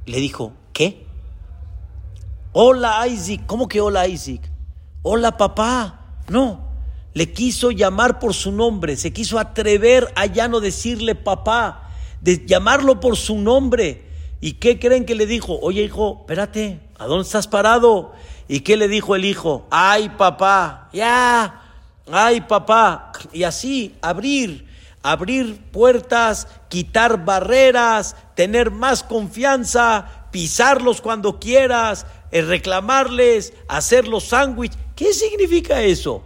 [0.07, 1.07] Le dijo, ¿qué?
[2.53, 4.51] Hola Isaac, ¿cómo que hola Isaac?
[5.03, 6.01] Hola papá.
[6.29, 6.61] No,
[7.15, 12.45] le quiso llamar por su nombre, se quiso atrever a ya no decirle papá, de
[12.47, 14.07] llamarlo por su nombre.
[14.41, 15.59] ¿Y qué creen que le dijo?
[15.61, 18.13] Oye hijo, espérate, ¿a dónde estás parado?
[18.49, 19.67] ¿Y qué le dijo el hijo?
[19.71, 21.63] Ay papá, ya,
[22.11, 23.13] ay papá.
[23.33, 24.67] Y así abrir,
[25.03, 34.79] abrir puertas, quitar barreras, tener más confianza, pisarlos cuando quieras, eh, reclamarles, hacer los sándwiches.
[34.97, 36.23] ¿Qué significa eso?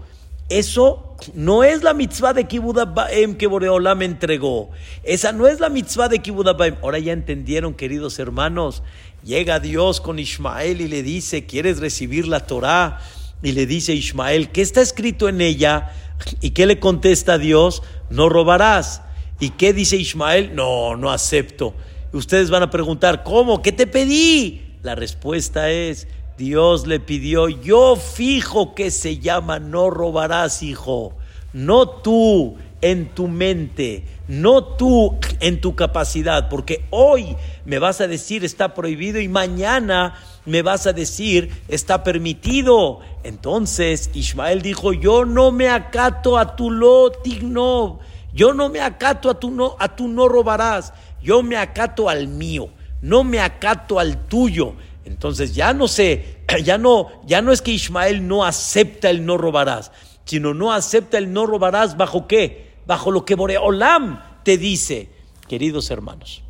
[0.48, 4.70] Eso no es la mitzvah de Kibbutz Baem que Boreola me entregó.
[5.02, 6.76] Esa no es la mitzvah de Kibbutz Baem.
[6.82, 8.82] Ahora ya entendieron, queridos hermanos.
[9.24, 12.98] Llega Dios con Ismael y le dice, ¿quieres recibir la Torah?
[13.42, 15.92] Y le dice Ismael, ¿qué está escrito en ella?
[16.40, 17.82] ¿Y qué le contesta Dios?
[18.10, 19.02] No robarás.
[19.38, 20.54] ¿Y qué dice Ismael?
[20.54, 21.74] No, no acepto.
[22.12, 23.62] Ustedes van a preguntar, ¿cómo?
[23.62, 24.76] ¿Qué te pedí?
[24.82, 31.16] La respuesta es, Dios le pidió, yo fijo que se llama no robarás, hijo,
[31.52, 38.08] no tú en tu mente, no tú en tu capacidad, porque hoy me vas a
[38.08, 40.14] decir está prohibido y mañana
[40.44, 43.00] me vas a decir está permitido.
[43.22, 48.00] Entonces Ismael dijo, yo no me acato a tu lotigno,
[48.34, 50.92] yo no me acato a tu no, a tu no robarás,
[51.22, 52.68] yo me acato al mío,
[53.00, 54.74] no me acato al tuyo.
[55.04, 59.36] Entonces ya no sé, ya no, ya no es que Ismael no acepta el no
[59.36, 59.92] robarás,
[60.24, 62.71] sino no acepta el no robarás bajo qué?
[62.86, 65.08] Bajo lo que Boreolam te dice.
[65.48, 66.42] Queridos hermanos,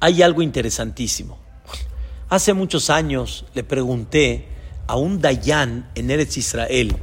[0.00, 1.38] hay algo interesantísimo.
[2.28, 4.48] Hace muchos años le pregunté
[4.86, 6.96] a un Dayan en Eretz Israel,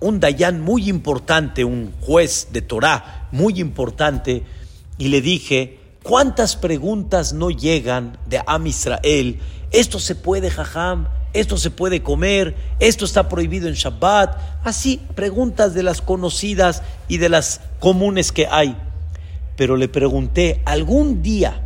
[0.00, 4.42] un Dayan muy importante, un juez de Torah muy importante,
[4.98, 9.40] y le dije, ¿cuántas preguntas no llegan de Am Israel
[9.74, 14.38] esto se puede, jajam, esto se puede comer, esto está prohibido en Shabbat.
[14.64, 18.76] Así, preguntas de las conocidas y de las comunes que hay.
[19.56, 21.60] Pero le pregunté, ¿algún día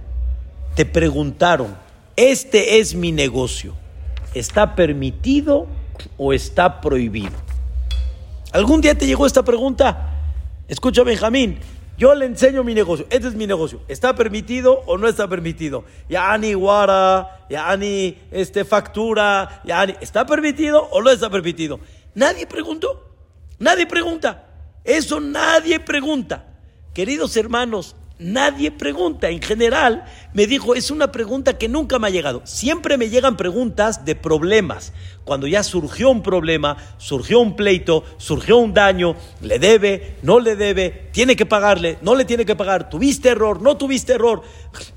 [0.75, 1.77] te preguntaron,
[2.17, 3.75] este es mi negocio,
[4.35, 5.67] ¿está permitido
[6.17, 7.37] o está prohibido?
[8.53, 10.15] ¿Algún día te llegó esta pregunta?
[10.67, 11.59] Escucha, Benjamín,
[11.99, 13.07] yo le enseño mi negocio.
[13.11, 13.83] Este es mi negocio.
[13.89, 15.85] ¿Está permitido o no está permitido?
[16.09, 19.97] Ya ni guara, ya ni este, factura, ya ni.
[20.01, 21.81] ¿Está permitido o no está permitido?
[22.15, 23.05] Nadie preguntó.
[23.59, 24.47] Nadie pregunta.
[24.85, 26.47] Eso nadie pregunta.
[26.95, 29.29] Queridos hermanos, Nadie pregunta.
[29.29, 30.05] En general,
[30.35, 32.43] me dijo, es una pregunta que nunca me ha llegado.
[32.45, 34.93] Siempre me llegan preguntas de problemas.
[35.25, 40.57] Cuando ya surgió un problema, surgió un pleito, surgió un daño, le debe, no le
[40.57, 44.43] debe, tiene que pagarle, no le tiene que pagar, tuviste error, no tuviste error,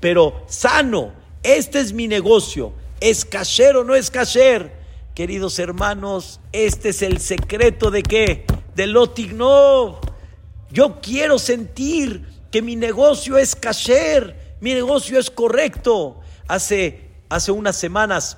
[0.00, 1.12] pero sano,
[1.44, 4.72] este es mi negocio, es cacher o no es cacher.
[5.14, 8.46] Queridos hermanos, este es el secreto de qué?
[8.74, 9.98] De Lotignov.
[10.70, 16.20] Yo quiero sentir que mi negocio es kasher, mi negocio es correcto.
[16.46, 18.36] Hace, hace unas semanas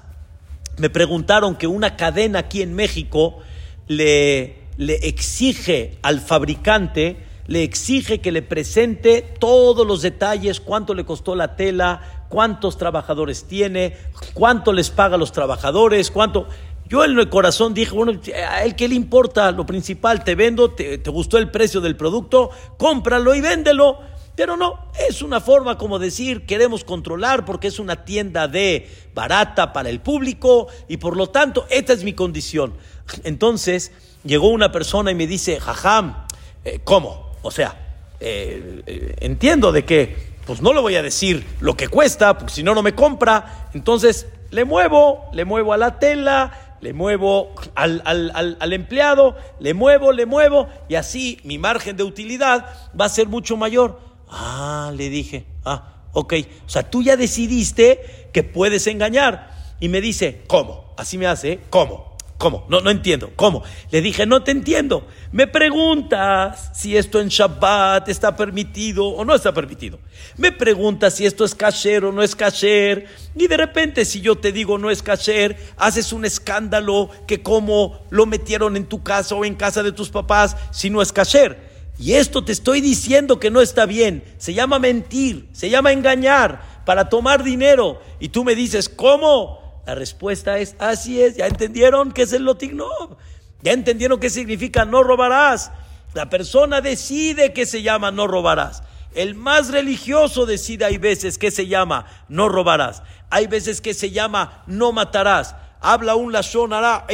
[0.79, 3.40] me preguntaron que una cadena aquí en México
[3.88, 7.16] le, le exige al fabricante,
[7.48, 13.44] le exige que le presente todos los detalles, cuánto le costó la tela, cuántos trabajadores
[13.44, 13.96] tiene,
[14.33, 16.46] cuánto les paga a los trabajadores, cuánto...
[16.86, 20.70] Yo en el corazón dije, bueno, a él qué le importa, lo principal, te vendo,
[20.72, 23.98] te, te, gustó el precio del producto, cómpralo y véndelo.
[24.36, 29.72] Pero no, es una forma como decir, queremos controlar porque es una tienda de barata
[29.72, 32.74] para el público y por lo tanto, esta es mi condición.
[33.22, 33.92] Entonces,
[34.24, 36.26] llegó una persona y me dice, jajam,
[36.64, 37.32] eh, ¿cómo?
[37.42, 37.78] O sea,
[38.18, 42.54] eh, eh, entiendo de que, pues no le voy a decir lo que cuesta, porque
[42.54, 43.68] si no, no me compra.
[43.72, 50.12] Entonces, le muevo, le muevo a la tela, le muevo al, al, empleado, le muevo,
[50.12, 52.66] le muevo, y así mi margen de utilidad
[53.00, 53.98] va a ser mucho mayor.
[54.28, 56.34] Ah, le dije, ah, ok.
[56.66, 59.50] O sea, tú ya decidiste que puedes engañar.
[59.80, 60.92] Y me dice, ¿cómo?
[60.98, 62.13] Así me hace, ¿cómo?
[62.44, 62.66] ¿Cómo?
[62.68, 63.30] No, no entiendo.
[63.37, 63.62] ¿Cómo?
[63.90, 65.09] Le dije, no te entiendo.
[65.33, 69.98] Me preguntas si esto en Shabbat está permitido o no está permitido.
[70.37, 73.07] Me preguntas si esto es kasher o no es kasher.
[73.35, 77.98] Y de repente, si yo te digo no es kasher, haces un escándalo que como
[78.11, 81.59] lo metieron en tu casa o en casa de tus papás si no es kasher.
[81.98, 84.22] Y esto te estoy diciendo que no está bien.
[84.37, 88.02] Se llama mentir, se llama engañar para tomar dinero.
[88.20, 89.63] Y tú me dices, ¿cómo?
[89.86, 93.16] La respuesta es, así es, ya entendieron qué es el lotignov,
[93.62, 95.70] ya entendieron qué significa no robarás.
[96.14, 98.82] La persona decide que se llama no robarás.
[99.14, 103.02] El más religioso decide, hay veces que se llama no robarás.
[103.30, 105.54] Hay veces que se llama no matarás.
[105.80, 106.70] Habla un lashon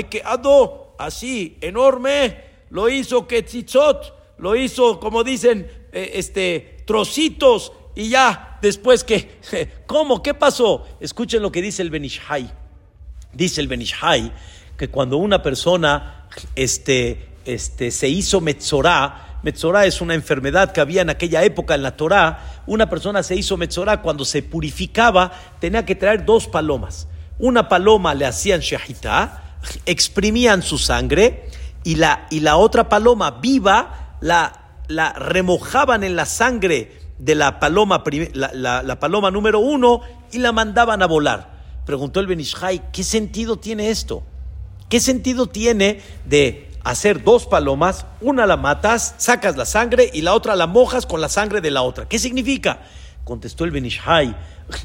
[0.09, 8.11] que ado, así, enorme, lo hizo Ketzitzot, lo hizo, como dicen, eh, este, trocitos, y
[8.11, 9.41] ya, después que,
[9.87, 10.23] ¿cómo?
[10.23, 10.87] ¿Qué pasó?
[11.01, 12.60] Escuchen lo que dice el Benishai.
[13.33, 14.33] Dice el Benishai
[14.77, 21.03] que cuando una persona este, este, se hizo Metzorá, Metzorá es una enfermedad que había
[21.03, 25.87] en aquella época en la Torá, una persona se hizo Metzorá cuando se purificaba, tenía
[25.87, 27.09] que traer dos palomas.
[27.39, 31.49] Una paloma le hacían shahitá, exprimían su sangre,
[31.85, 37.59] y la, y la otra paloma viva la, la remojaban en la sangre de la
[37.59, 38.03] paloma,
[38.35, 41.60] la, la paloma número uno y la mandaban a volar.
[41.85, 44.23] Preguntó el Benishai, ¿qué sentido tiene esto?
[44.89, 50.35] ¿Qué sentido tiene de hacer dos palomas, una la matas, sacas la sangre y la
[50.35, 52.09] otra la mojas con la sangre de la otra?
[52.09, 52.81] ¿Qué significa?
[53.25, 54.37] Contestó el Benishai,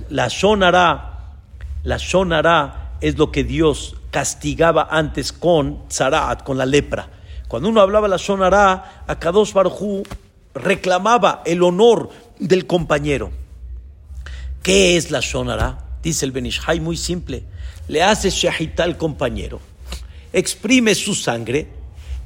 [0.10, 1.36] la shonara,
[1.84, 7.10] la shonara es lo que Dios castigaba antes con Zaraat, con la lepra.
[7.47, 10.03] Cuando uno hablaba la shonara, Akadosh Barhu
[10.53, 13.31] reclamaba el honor del compañero.
[14.63, 15.84] ¿Qué es la shonara?
[16.05, 17.45] Dice el Benishai muy simple.
[17.87, 19.59] Le haces shahita al compañero,
[20.33, 21.67] exprimes su sangre,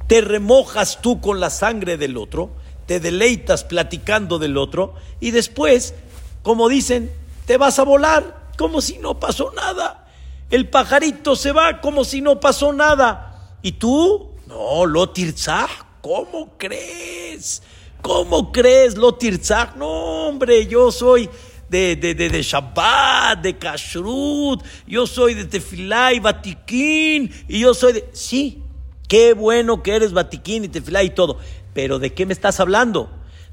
[0.06, 2.50] te remojas tú con la sangre del otro,
[2.84, 5.94] te deleitas platicando del otro y después,
[6.42, 7.10] como dicen,
[7.46, 10.12] te vas a volar como si no pasó nada.
[10.50, 13.56] El pajarito se va como si no pasó nada.
[13.62, 14.32] ¿Y tú?
[14.46, 15.68] No, Lotirzah,
[16.02, 17.62] ¿cómo crees?
[18.02, 19.72] ¿Cómo crees, Lotirzah?
[19.76, 21.30] No, hombre, yo soy
[21.70, 27.74] de, de, de, de Shabbat, de Kashrut, yo soy de Tefilá y Batiquín, y yo
[27.74, 28.10] soy de...
[28.12, 28.62] Sí,
[29.08, 31.38] qué bueno que eres Batiquín y Tefilá y todo,
[31.72, 33.08] pero ¿de qué me estás hablando?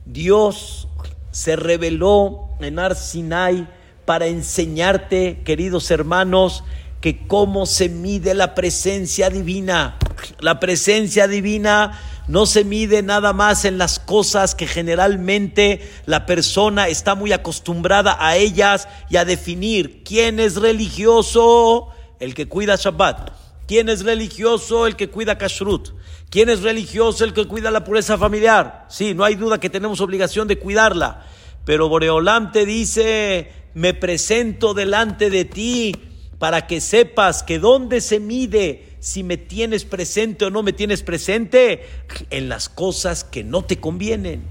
[0.05, 0.87] Dios
[1.29, 3.69] se reveló en Arsinai
[4.05, 6.63] para enseñarte, queridos hermanos,
[7.01, 9.99] que cómo se mide la presencia divina.
[10.39, 16.87] La presencia divina no se mide nada más en las cosas que generalmente la persona
[16.87, 20.03] está muy acostumbrada a ellas y a definir.
[20.03, 23.31] Quién es religioso, el que cuida Shabbat,
[23.67, 25.91] quién es religioso, el que cuida Kashrut,
[26.29, 28.85] quién es religioso, el que cuida la pureza familiar.
[28.89, 31.25] Sí, no hay duda que tenemos obligación de cuidarla,
[31.65, 35.95] pero Boreolam te dice, me presento delante de ti
[36.39, 41.03] para que sepas que dónde se mide si me tienes presente o no me tienes
[41.03, 41.85] presente
[42.29, 44.43] en las cosas que no te convienen,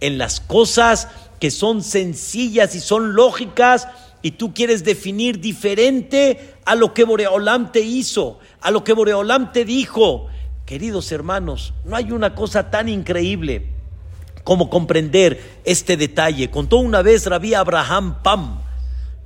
[0.00, 1.08] en las cosas
[1.40, 3.88] que son sencillas y son lógicas
[4.22, 9.52] y tú quieres definir diferente a lo que Boreolam te hizo, a lo que Boreolam
[9.52, 10.26] te dijo.
[10.64, 13.68] Queridos hermanos, no hay una cosa tan increíble
[14.42, 16.50] como comprender este detalle.
[16.50, 18.60] Contó una vez Rabí Abraham Pam,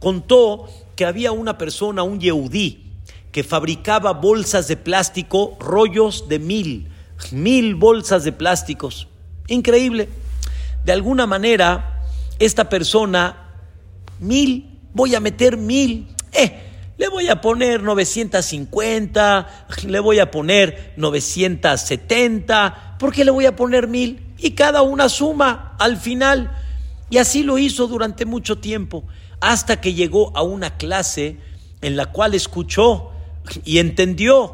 [0.00, 2.89] contó que había una persona, un Yehudí,
[3.32, 6.88] que fabricaba bolsas de plástico, rollos de mil,
[7.32, 9.08] mil bolsas de plásticos.
[9.46, 10.08] Increíble.
[10.84, 12.02] De alguna manera,
[12.38, 13.48] esta persona,
[14.18, 16.66] mil, voy a meter mil, eh,
[16.96, 23.56] le voy a poner 950, le voy a poner 970, ¿por qué le voy a
[23.56, 24.22] poner mil?
[24.38, 26.56] Y cada una suma al final.
[27.08, 29.04] Y así lo hizo durante mucho tiempo,
[29.40, 31.38] hasta que llegó a una clase
[31.80, 33.09] en la cual escuchó
[33.64, 34.52] y entendió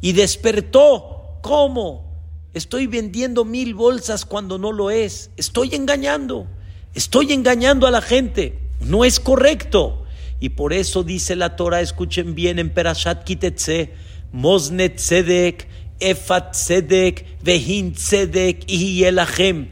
[0.00, 1.38] y despertó.
[1.42, 2.04] ¿Cómo?
[2.52, 5.30] Estoy vendiendo mil bolsas cuando no lo es.
[5.36, 6.46] Estoy engañando.
[6.94, 8.58] Estoy engañando a la gente.
[8.80, 10.04] No es correcto.
[10.40, 13.94] Y por eso dice la Torah, escuchen bien en Perashat Kitetse,
[14.32, 15.68] Mosnet Tzedek,
[16.00, 19.70] Efat Tzedek, Vehin Tzedek y Yelachem.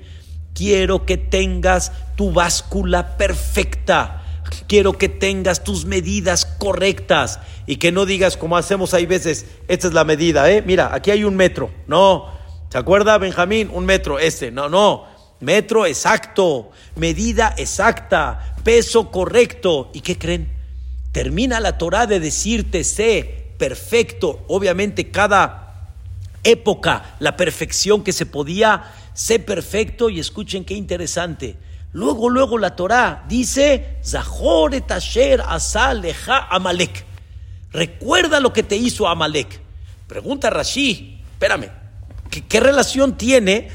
[0.54, 4.21] Quiero que tengas tu báscula perfecta
[4.68, 9.88] quiero que tengas tus medidas correctas y que no digas como hacemos hay veces, esta
[9.88, 10.62] es la medida, ¿eh?
[10.64, 11.70] Mira, aquí hay un metro.
[11.86, 12.28] No,
[12.70, 13.70] ¿se acuerda Benjamín?
[13.72, 14.50] Un metro, este.
[14.50, 15.06] No, no,
[15.40, 19.90] metro exacto, medida exacta, peso correcto.
[19.92, 20.48] ¿Y qué creen?
[21.12, 24.44] Termina la Torah de decirte, sé perfecto.
[24.48, 25.92] Obviamente cada
[26.42, 31.56] época, la perfección que se podía ser perfecto y escuchen qué interesante.
[31.92, 37.04] Luego, luego la Torah dice, Zahor etasher asaleja Amalek.
[37.70, 39.60] Recuerda lo que te hizo Amalek.
[40.06, 41.70] Pregunta Rashi, espérame,
[42.48, 43.68] ¿qué, relación tiene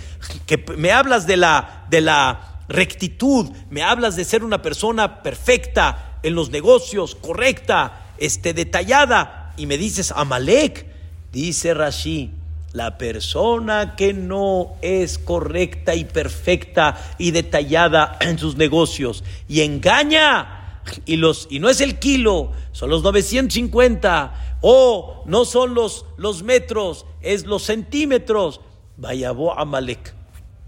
[0.45, 6.19] que me hablas de la, de la rectitud, me hablas de ser una persona perfecta
[6.23, 10.85] en los negocios, correcta, este, detallada, y me dices Amalek?
[11.31, 12.31] Dice Rashi,
[12.77, 20.83] la persona que no es correcta y perfecta y detallada en sus negocios y engaña
[21.05, 26.43] y los y no es el kilo, son los 950 o no son los los
[26.43, 28.61] metros, es los centímetros.
[28.95, 30.13] Vayabó Amalek.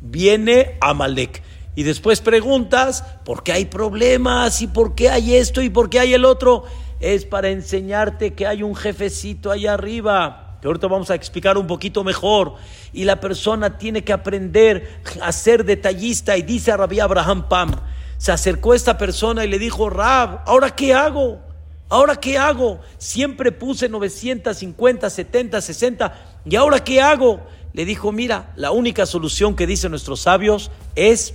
[0.02, 1.44] Viene Amalek.
[1.76, 4.62] Y después preguntas, ¿por qué hay problemas?
[4.62, 5.62] ¿Y por qué hay esto?
[5.62, 6.64] ¿Y por qué hay el otro?
[7.00, 11.68] Es para enseñarte que hay un jefecito allá arriba que ahorita vamos a explicar un
[11.68, 12.56] poquito mejor.
[12.94, 16.38] Y la persona tiene que aprender a ser detallista.
[16.38, 17.72] Y dice a Rabbi Abraham Pam,
[18.18, 21.40] se acercó esta persona y le dijo, Rab, ¿ahora qué hago?
[21.88, 22.80] ¿Ahora qué hago?
[22.98, 26.14] Siempre puse 950, 70, 60.
[26.46, 27.42] ¿Y ahora qué hago?
[27.74, 31.34] Le dijo, mira, la única solución que dicen nuestros sabios es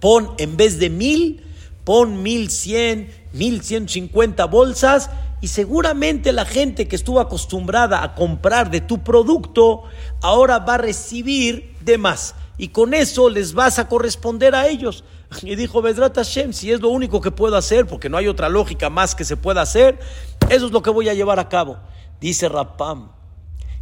[0.00, 1.44] pon en vez de mil,
[1.84, 5.10] pon mil cien, mil cien cincuenta bolsas
[5.42, 9.82] y seguramente la gente que estuvo acostumbrada a comprar de tu producto,
[10.20, 12.36] ahora va a recibir de más.
[12.58, 15.04] Y con eso les vas a corresponder a ellos.
[15.42, 18.48] Y dijo Bedrat Hashem, si es lo único que puedo hacer, porque no hay otra
[18.48, 19.98] lógica más que se pueda hacer,
[20.48, 21.78] eso es lo que voy a llevar a cabo.
[22.20, 23.10] Dice Rapam,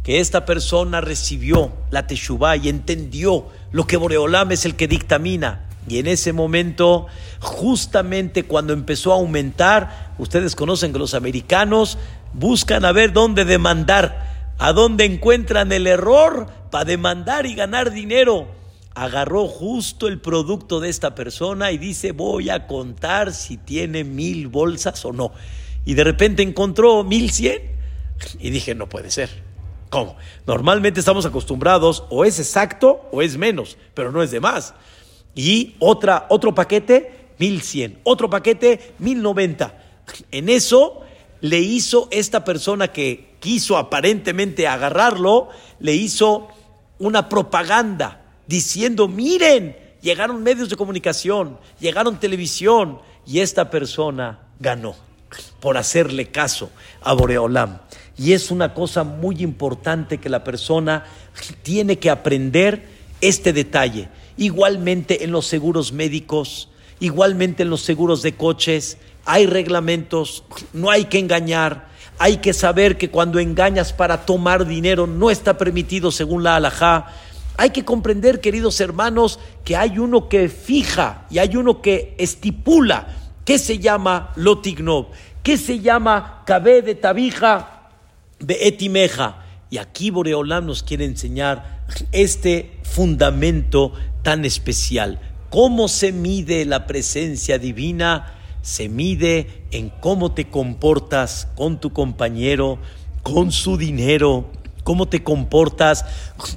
[0.01, 5.67] que esta persona recibió la Teshuvah y entendió lo que Boreolam es el que dictamina
[5.87, 7.07] y en ese momento,
[7.39, 11.97] justamente cuando empezó a aumentar, ustedes conocen que los americanos
[12.33, 18.47] buscan a ver dónde demandar, a dónde encuentran el error para demandar y ganar dinero.
[18.93, 24.49] Agarró justo el producto de esta persona y dice, voy a contar si tiene mil
[24.49, 25.31] bolsas o no.
[25.85, 27.61] Y de repente encontró mil cien
[28.39, 29.29] y dije, no puede ser.
[29.89, 30.15] ¿Cómo?
[30.45, 34.73] Normalmente estamos acostumbrados, o es exacto o es menos, pero no es de más.
[35.35, 37.99] Y otra, otro paquete, 1100.
[38.03, 39.83] Otro paquete, 1090.
[40.31, 41.01] En eso
[41.41, 46.47] le hizo esta persona que quiso aparentemente agarrarlo, le hizo
[46.99, 54.95] una propaganda diciendo, miren, llegaron medios de comunicación, llegaron televisión y esta persona ganó
[55.59, 56.69] por hacerle caso
[57.01, 57.79] a Boreolam.
[58.17, 61.05] Y es una cosa muy importante que la persona
[61.63, 62.87] tiene que aprender
[63.21, 64.09] este detalle
[64.41, 66.67] igualmente en los seguros médicos,
[66.99, 68.97] igualmente en los seguros de coches.
[69.23, 71.91] Hay reglamentos, no hay que engañar.
[72.17, 77.13] Hay que saber que cuando engañas para tomar dinero no está permitido según la halajá.
[77.55, 83.15] Hay que comprender, queridos hermanos, que hay uno que fija y hay uno que estipula
[83.45, 85.09] qué se llama lotignov,
[85.43, 87.89] qué se llama cabé de tabija
[88.39, 89.45] de etimeja.
[89.69, 91.80] Y aquí Boreolam nos quiere enseñar
[92.11, 95.19] este fundamento tan especial.
[95.49, 98.35] ¿Cómo se mide la presencia divina?
[98.61, 102.79] Se mide en cómo te comportas con tu compañero,
[103.23, 104.49] con su dinero,
[104.83, 106.05] cómo te comportas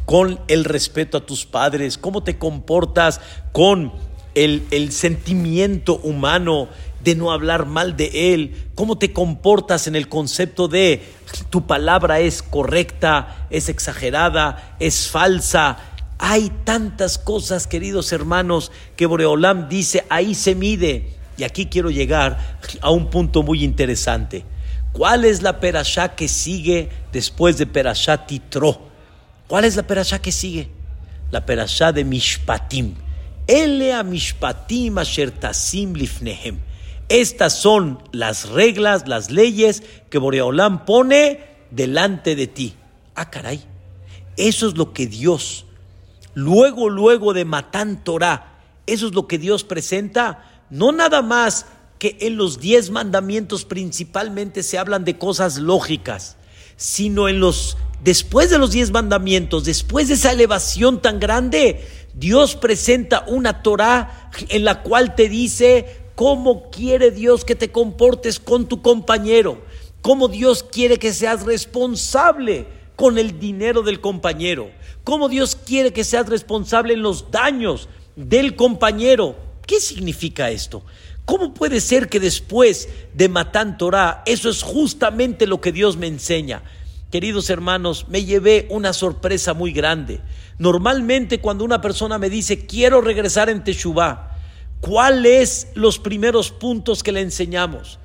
[0.04, 3.20] con el respeto a tus padres, cómo te comportas
[3.52, 3.92] con
[4.34, 6.68] el, sentimiento humano
[7.04, 11.02] de no hablar mal de él, cómo te comportas en el concepto de
[11.50, 15.78] tu palabra es correcta, es exagerada, es falsa,
[16.18, 21.10] hay tantas cosas, queridos hermanos, que Boreolam dice, ahí se mide.
[21.36, 24.44] Y aquí quiero llegar a un punto muy interesante.
[24.92, 28.88] ¿Cuál es la perashá que sigue después de perashá Titro?
[29.48, 30.68] ¿Cuál es la perashá que sigue?
[31.30, 32.94] La perashá de Mishpatim.
[33.46, 36.60] Elea Mishpatim ashertasim lifnehem.
[37.08, 41.40] Estas son las reglas, las leyes que Boreolam pone
[41.70, 42.74] delante de ti.
[43.14, 43.62] Ah, caray.
[44.36, 45.66] Eso es lo que Dios
[46.34, 48.58] luego, luego de Matán Torah.
[48.86, 51.66] Eso es lo que Dios presenta, no nada más
[51.98, 56.36] que en los diez mandamientos principalmente se hablan de cosas lógicas,
[56.76, 62.56] sino en los, después de los diez mandamientos, después de esa elevación tan grande, Dios
[62.56, 68.68] presenta una Torah en la cual te dice cómo quiere Dios que te comportes con
[68.68, 69.62] tu compañero,
[70.02, 74.70] cómo Dios quiere que seas responsable con el dinero del compañero
[75.04, 79.36] cómo Dios quiere que seas responsable en los daños del compañero.
[79.66, 80.82] ¿Qué significa esto?
[81.26, 86.08] ¿Cómo puede ser que después de Matán Torah, eso es justamente lo que Dios me
[86.08, 86.62] enseña?
[87.10, 90.20] queridos hermanos, me llevé una sorpresa muy grande.
[90.58, 94.33] Normalmente cuando una persona me dice, quiero regresar en Teshuvah,
[94.84, 97.98] ¿cuáles los primeros puntos que le enseñamos?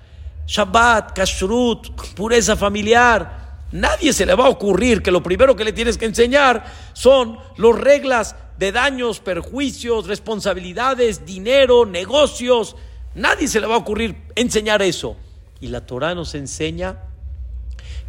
[0.48, 3.66] Shabbat, Kashrut, pureza familiar.
[3.74, 6.64] Nadie se le va a ocurrir que lo primero que le tienes que enseñar
[6.94, 12.78] son las reglas de daños, perjuicios, responsabilidades, dinero, negocios.
[13.14, 15.18] Nadie se le va a ocurrir enseñar eso.
[15.60, 17.04] Y la Torah nos enseña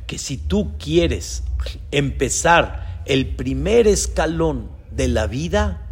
[0.07, 1.43] que si tú quieres
[1.91, 5.83] empezar el primer escalón de la vida,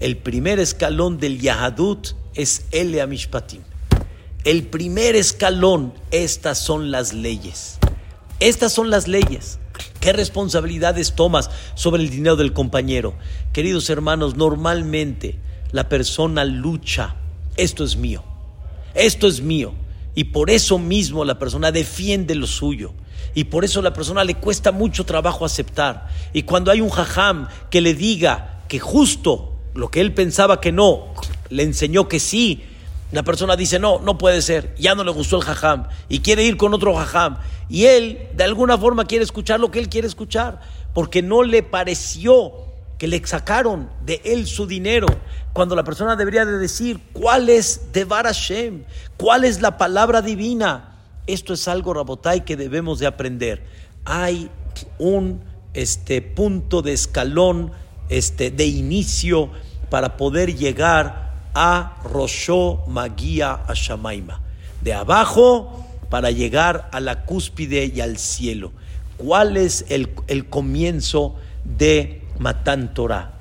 [0.00, 3.62] el primer escalón del Yahadut es el Amishpatim.
[4.44, 7.78] El primer escalón, estas son las leyes.
[8.40, 9.58] Estas son las leyes.
[10.00, 13.14] ¿Qué responsabilidades tomas sobre el dinero del compañero?
[13.52, 15.38] Queridos hermanos, normalmente
[15.72, 17.16] la persona lucha,
[17.56, 18.22] esto es mío,
[18.94, 19.72] esto es mío.
[20.14, 22.92] Y por eso mismo la persona defiende lo suyo.
[23.34, 26.08] Y por eso la persona le cuesta mucho trabajo aceptar.
[26.32, 30.70] Y cuando hay un jajam que le diga que justo lo que él pensaba que
[30.70, 31.14] no,
[31.54, 32.64] le enseñó que sí,
[33.12, 36.42] la persona dice, no, no puede ser, ya no le gustó el jajam y quiere
[36.42, 37.38] ir con otro jajam.
[37.68, 40.60] Y él, de alguna forma, quiere escuchar lo que él quiere escuchar,
[40.94, 42.52] porque no le pareció
[42.98, 45.06] que le sacaron de él su dinero,
[45.52, 48.82] cuando la persona debería de decir, ¿cuál es de Hashem?
[49.16, 50.96] ¿Cuál es la palabra divina?
[51.28, 53.62] Esto es algo, Rabotai, que debemos de aprender.
[54.04, 54.50] Hay
[54.98, 55.40] un
[55.72, 57.70] este, punto de escalón,
[58.08, 59.50] este, de inicio,
[59.88, 61.23] para poder llegar
[61.54, 64.40] a Rosho Magia Shamaima.
[64.80, 68.72] De abajo para llegar a la cúspide y al cielo.
[69.16, 73.38] ¿Cuál es el, el comienzo de Matan Torah?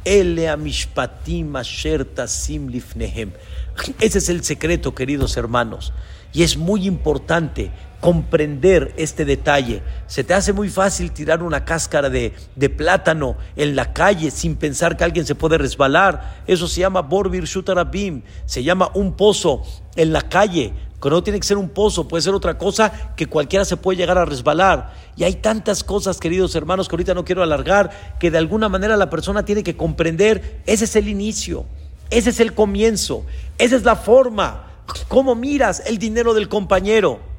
[4.00, 5.94] Ese es el secreto, queridos hermanos.
[6.32, 7.72] Y es muy importante
[8.04, 9.82] comprender este detalle.
[10.08, 12.34] Se te hace muy fácil tirar una cáscara de,
[12.76, 16.44] plátano en la calle sin pensar que alguien se puede resbalar.
[16.46, 19.64] Eso se llama Borbir Shutarabim, se llama un pozo
[19.96, 20.74] en la calle.
[21.02, 24.00] Que no tiene que ser un pozo, puede ser otra cosa que cualquiera se puede
[24.00, 24.94] llegar a resbalar.
[25.16, 28.98] Y hay tantas cosas, queridos hermanos, que ahorita no quiero alargar, que de alguna manera
[28.98, 30.60] la persona tiene que comprender.
[30.66, 31.64] Ese es el inicio,
[32.10, 33.26] ese es el comienzo,
[33.58, 34.72] esa es la forma.
[35.08, 37.33] ¿Cómo miras el dinero del compañero?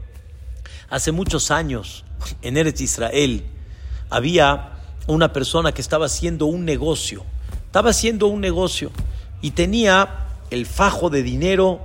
[0.91, 2.05] Hace muchos años,
[2.43, 3.45] en Eretz Israel,
[4.11, 4.73] había
[5.07, 7.25] una persona que estaba haciendo un negocio.
[7.67, 8.91] Estaba haciendo un negocio
[9.41, 11.81] y tenía el fajo de dinero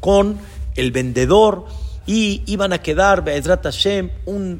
[0.00, 0.38] con
[0.76, 1.66] el vendedor
[2.06, 4.10] y iban a quedar, Be'ezrat Hashem,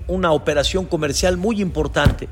[0.08, 2.28] una operación comercial muy importante.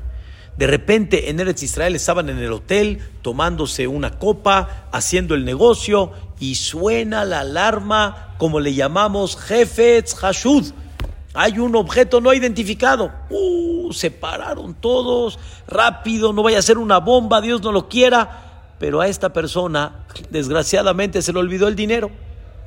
[0.57, 6.11] De repente en Eretz Israel estaban en el hotel tomándose una copa, haciendo el negocio
[6.39, 10.73] y suena la alarma, como le llamamos, Jefetz Hashud
[11.35, 13.11] hay un objeto no identificado.
[13.29, 18.73] Uh, se pararon todos rápido, no vaya a ser una bomba, Dios no lo quiera.
[18.79, 22.09] Pero a esta persona, desgraciadamente, se le olvidó el dinero.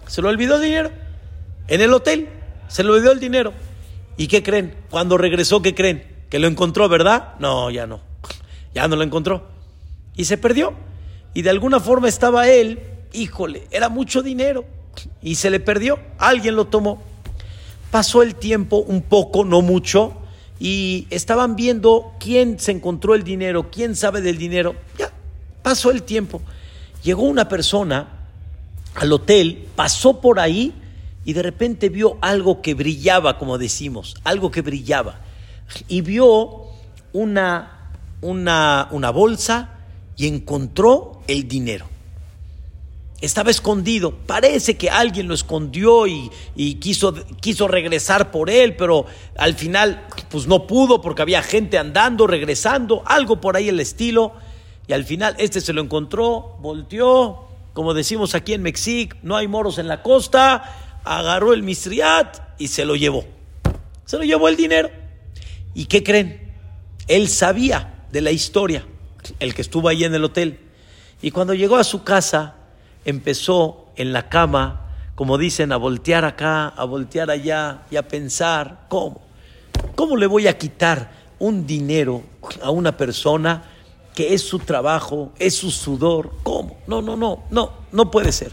[0.07, 0.91] Se le olvidó el dinero.
[1.67, 2.29] En el hotel,
[2.69, 3.53] se le olvidó el dinero.
[4.17, 4.75] ¿Y qué creen?
[4.91, 6.27] Cuando regresó, ¿qué creen?
[6.29, 7.35] Que lo encontró, ¿verdad?
[7.39, 8.01] No, ya no.
[8.75, 9.47] Ya no lo encontró.
[10.15, 10.75] Y se perdió.
[11.35, 12.81] Y de alguna forma estaba él,
[13.13, 14.65] híjole, era mucho dinero.
[15.23, 15.99] Y se le perdió.
[16.19, 17.03] Alguien lo tomó.
[17.91, 20.15] Pasó el tiempo un poco, no mucho,
[20.61, 24.75] y estaban viendo quién se encontró el dinero, quién sabe del dinero.
[24.99, 25.13] Ya,
[25.63, 26.43] pasó el tiempo.
[27.03, 28.09] Llegó una persona
[28.95, 30.75] al hotel, pasó por ahí
[31.25, 35.21] y de repente vio algo que brillaba, como decimos, algo que brillaba.
[35.87, 36.67] Y vio
[37.13, 39.75] una, una, una bolsa
[40.17, 41.87] y encontró el dinero.
[43.21, 44.13] Estaba escondido.
[44.13, 46.31] Parece que alguien lo escondió y,
[46.81, 49.07] quiso, quiso, regresar por él, pero
[49.37, 54.35] al final pues no pudo porque había gente andando, regresando, algo por ahí el estilo.
[54.87, 59.49] Y al final este se lo encontró, volteó, como decimos aquí en Mexic, no hay
[59.49, 63.25] moros en la costa, agarró el misriat y se lo llevó.
[64.05, 64.91] Se lo llevó el dinero.
[65.75, 66.53] ¿Y qué creen?
[67.09, 68.87] Él sabía de la historia,
[69.41, 70.61] el que estuvo ahí en el hotel.
[71.21, 72.57] Y cuando llegó a su casa,
[73.09, 74.83] empezó en la cama,
[75.15, 79.23] como dicen, a voltear acá, a voltear allá y a pensar, ¿cómo?
[79.95, 82.23] ¿Cómo le voy a quitar un dinero
[82.63, 83.65] a una persona
[84.15, 86.33] que es su trabajo, es su sudor?
[86.43, 86.77] ¿Cómo?
[86.87, 88.53] No, no, no, no, no puede ser.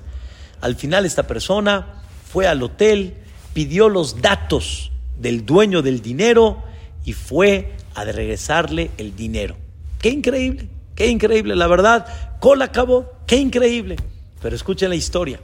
[0.62, 3.18] Al final esta persona fue al hotel,
[3.53, 6.64] pidió los datos del dueño del dinero
[7.03, 9.58] y fue a regresarle el dinero.
[9.99, 12.08] Qué increíble, qué increíble, la verdad.
[12.39, 13.97] Col acabó, qué increíble.
[14.42, 15.40] Pero escuchen la historia.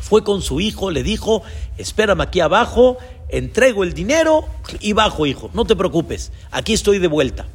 [0.00, 1.42] Fue con su hijo, le dijo,
[1.78, 2.98] espérame aquí abajo,
[3.28, 4.46] entrego el dinero
[4.80, 7.46] y bajo, hijo, no te preocupes, aquí estoy de vuelta.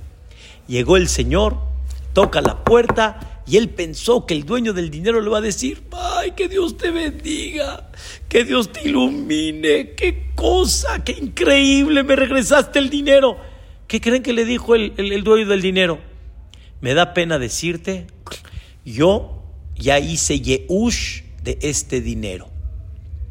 [0.68, 1.58] Llegó el señor,
[2.14, 5.84] toca la puerta y él pensó que el dueño del dinero le va a decir,
[5.91, 7.89] ay, que Dios te bendiga,
[8.28, 13.38] que Dios te ilumine, qué cosa, qué increíble, me regresaste el dinero.
[13.88, 16.00] ¿Qué creen que le dijo el, el dueño del dinero?
[16.80, 18.06] Me da pena decirte,
[18.86, 19.38] yo
[19.80, 22.49] ya hice Yehush de este dinero.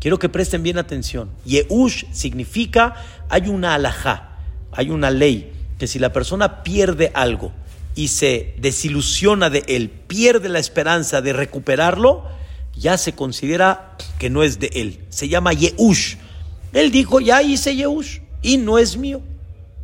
[0.01, 1.30] Quiero que presten bien atención.
[1.44, 2.94] Yehush significa
[3.28, 4.38] hay una alajá,
[4.72, 7.53] hay una ley, que si la persona pierde algo
[7.94, 12.24] y se desilusiona de él, pierde la esperanza de recuperarlo,
[12.76, 15.01] ya se considera que no es de él.
[15.11, 16.16] Se llama Yehush.
[16.72, 19.20] Él dijo, ya hice Yehush y no es mío.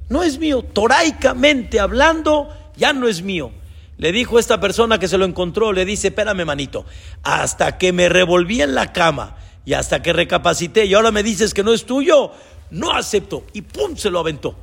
[0.09, 0.63] No es mío.
[0.63, 3.51] Toraicamente hablando, ya no es mío.
[3.97, 6.85] Le dijo esta persona que se lo encontró, le dice, espérame manito,
[7.23, 11.55] hasta que me revolví en la cama y hasta que recapacité y ahora me dices
[11.55, 12.33] que no es tuyo,
[12.71, 13.45] no acepto.
[13.53, 14.57] Y pum, se lo aventó.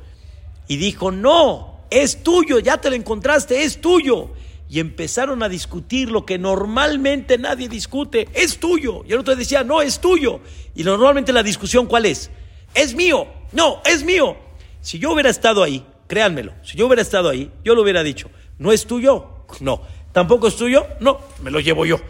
[0.68, 4.30] Y dijo, no, es tuyo, ya te lo encontraste, es tuyo.
[4.68, 9.02] Y empezaron a discutir lo que normalmente nadie discute, es tuyo.
[9.06, 10.40] Y el otro decía, no, es tuyo.
[10.74, 12.30] Y normalmente la discusión, ¿cuál es?
[12.74, 14.36] Es mío, no, es mío.
[14.80, 18.30] Si yo hubiera estado ahí, créanmelo, si yo hubiera estado ahí, yo lo hubiera dicho,
[18.62, 19.28] ¿no es tuyo?
[19.60, 19.82] No.
[20.12, 20.86] ¿Tampoco es tuyo?
[21.00, 22.00] No, me lo llevo yo.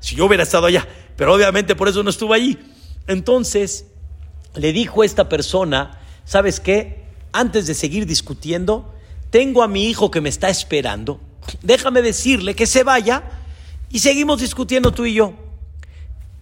[0.00, 0.86] Si yo hubiera estado allá.
[1.16, 2.58] Pero obviamente por eso no estuvo allí.
[3.06, 3.86] Entonces,
[4.54, 7.04] le dijo esta persona, ¿sabes qué?
[7.32, 8.94] Antes de seguir discutiendo,
[9.30, 11.20] tengo a mi hijo que me está esperando.
[11.62, 13.22] Déjame decirle que se vaya
[13.90, 15.32] y seguimos discutiendo tú y yo.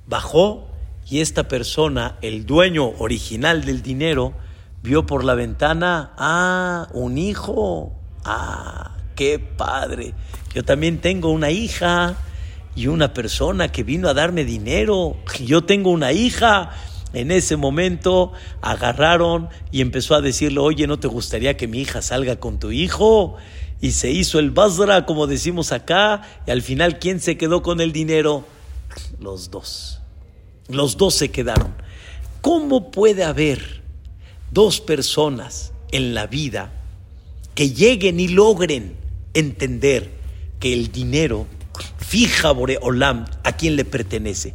[0.06, 0.68] Bajó
[1.08, 4.34] y esta persona, el dueño original del dinero,
[4.82, 7.92] vio por la ventana, ah, un hijo,
[8.24, 10.14] ah, qué padre.
[10.54, 12.16] Yo también tengo una hija
[12.74, 15.14] y una persona que vino a darme dinero.
[15.44, 16.70] Yo tengo una hija.
[17.12, 22.00] En ese momento agarraron y empezó a decirle, oye, ¿no te gustaría que mi hija
[22.00, 23.36] salga con tu hijo?
[23.82, 27.82] Y se hizo el basra, como decimos acá, y al final, ¿quién se quedó con
[27.82, 28.46] el dinero?
[29.18, 30.00] Los dos.
[30.66, 31.74] Los dos se quedaron.
[32.40, 33.82] ¿Cómo puede haber
[34.50, 36.72] dos personas en la vida
[37.54, 38.99] que lleguen y logren
[39.34, 40.10] entender
[40.58, 41.46] que el dinero
[41.98, 44.54] fija Boreolam a quien le pertenece.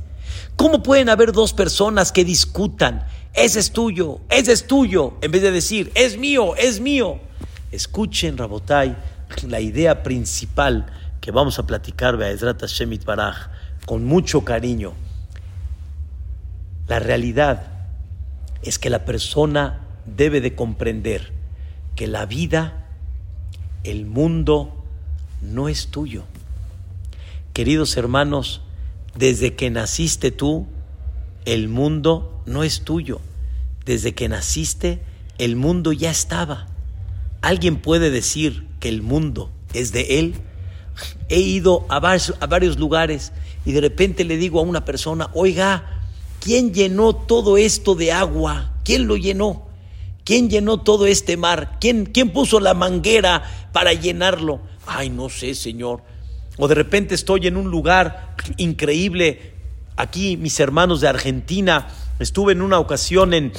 [0.55, 5.41] ¿Cómo pueden haber dos personas que discutan, ese es tuyo, ese es tuyo, en vez
[5.41, 7.19] de decir, es mío, es mío?
[7.71, 8.95] Escuchen, Rabotai,
[9.47, 10.85] la idea principal
[11.19, 13.49] que vamos a platicar, Be'ezrat Shemit Baraj,
[13.85, 14.93] con mucho cariño.
[16.87, 17.67] La realidad
[18.61, 21.33] es que la persona debe de comprender
[21.95, 22.84] que la vida
[23.85, 24.73] el mundo
[25.41, 26.23] no es tuyo.
[27.53, 28.61] Queridos hermanos,
[29.15, 30.65] desde que naciste tú,
[31.45, 33.21] el mundo no es tuyo.
[33.85, 35.01] Desde que naciste,
[35.37, 36.67] el mundo ya estaba.
[37.41, 40.35] ¿Alguien puede decir que el mundo es de él?
[41.29, 43.33] He ido a varios, lugares
[43.65, 46.01] y de repente le digo a una persona, oiga,
[46.39, 48.73] ¿quién llenó todo esto de agua?
[48.83, 49.67] ¿Quién lo llenó?
[50.25, 51.77] ¿Quién llenó todo este mar?
[51.79, 54.59] ¿Quién, ¿Quién puso la manguera para llenarlo?
[54.87, 56.01] Ay, no sé, Señor.
[56.57, 59.53] O de repente estoy en un lugar increíble.
[59.95, 63.53] Aquí mis hermanos de Argentina, estuve en una ocasión en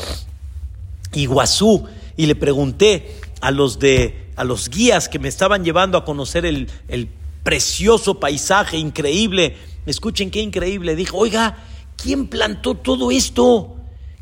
[1.14, 1.86] Iguazú
[2.16, 6.44] y le pregunté a los de a los guías que me estaban llevando a conocer
[6.44, 7.08] el, el
[7.42, 9.56] precioso paisaje increíble.
[9.86, 10.96] Escuchen qué increíble.
[10.96, 11.56] Dijo, oiga,
[11.96, 13.75] ¿quién plantó todo esto?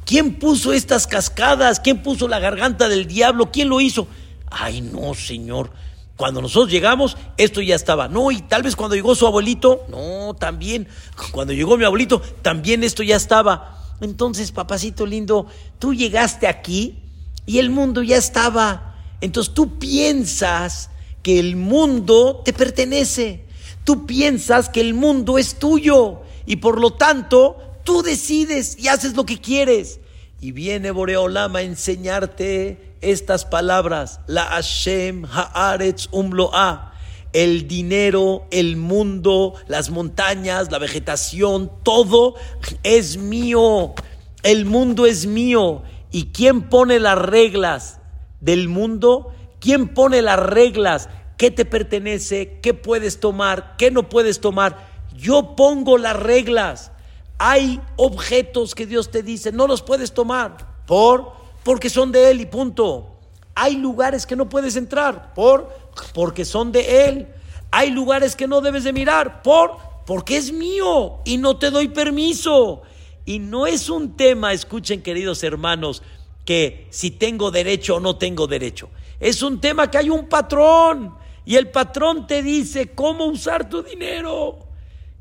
[0.04, 1.80] ¿Quién puso estas cascadas?
[1.80, 3.50] ¿Quién puso la garganta del diablo?
[3.50, 4.06] ¿Quién lo hizo?
[4.50, 5.70] Ay, no, Señor.
[6.16, 8.08] Cuando nosotros llegamos, esto ya estaba.
[8.08, 10.86] No, y tal vez cuando llegó su abuelito, no, también.
[11.32, 13.80] Cuando llegó mi abuelito, también esto ya estaba.
[14.00, 15.46] Entonces, papacito lindo,
[15.78, 16.98] tú llegaste aquí
[17.46, 18.94] y el mundo ya estaba.
[19.20, 20.90] Entonces tú piensas
[21.22, 23.46] que el mundo te pertenece.
[23.84, 26.22] Tú piensas que el mundo es tuyo.
[26.46, 30.00] Y por lo tanto, Tú decides y haces lo que quieres.
[30.40, 34.20] Y viene Boreolam a enseñarte estas palabras.
[34.26, 36.92] La Hashem Haaretz Umloa.
[37.32, 42.36] El dinero, el mundo, las montañas, la vegetación, todo
[42.84, 43.94] es mío.
[44.42, 45.82] El mundo es mío.
[46.12, 47.98] ¿Y quién pone las reglas
[48.40, 49.34] del mundo?
[49.58, 51.08] ¿Quién pone las reglas?
[51.36, 52.60] ¿Qué te pertenece?
[52.62, 53.74] ¿Qué puedes tomar?
[53.78, 54.88] ¿Qué no puedes tomar?
[55.16, 56.92] Yo pongo las reglas.
[57.38, 60.56] Hay objetos que Dios te dice, no los puedes tomar
[60.86, 61.32] por
[61.62, 63.10] porque son de él y punto.
[63.54, 65.70] Hay lugares que no puedes entrar por
[66.12, 67.28] porque son de él.
[67.70, 71.88] Hay lugares que no debes de mirar por porque es mío y no te doy
[71.88, 72.82] permiso.
[73.24, 76.02] Y no es un tema, escuchen queridos hermanos,
[76.44, 78.90] que si tengo derecho o no tengo derecho.
[79.18, 81.14] Es un tema que hay un patrón
[81.46, 84.58] y el patrón te dice cómo usar tu dinero.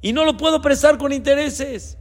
[0.01, 1.97] Y no lo puedo prestar con intereses.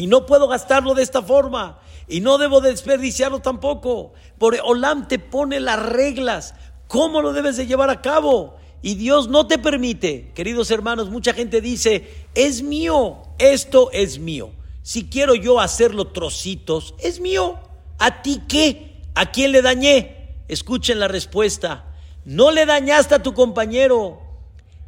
[0.00, 1.78] Y no puedo gastarlo de esta forma.
[2.08, 4.14] Y no debo desperdiciarlo tampoco.
[4.38, 6.54] Por Olam te pone las reglas.
[6.88, 8.56] ¿Cómo lo debes de llevar a cabo?
[8.80, 10.32] Y Dios no te permite.
[10.34, 14.52] Queridos hermanos, mucha gente dice, es mío, esto es mío.
[14.80, 17.58] Si quiero yo hacerlo trocitos, es mío.
[17.98, 19.02] ¿A ti qué?
[19.14, 20.38] ¿A quién le dañé?
[20.48, 21.92] Escuchen la respuesta.
[22.24, 24.22] No le dañaste a tu compañero,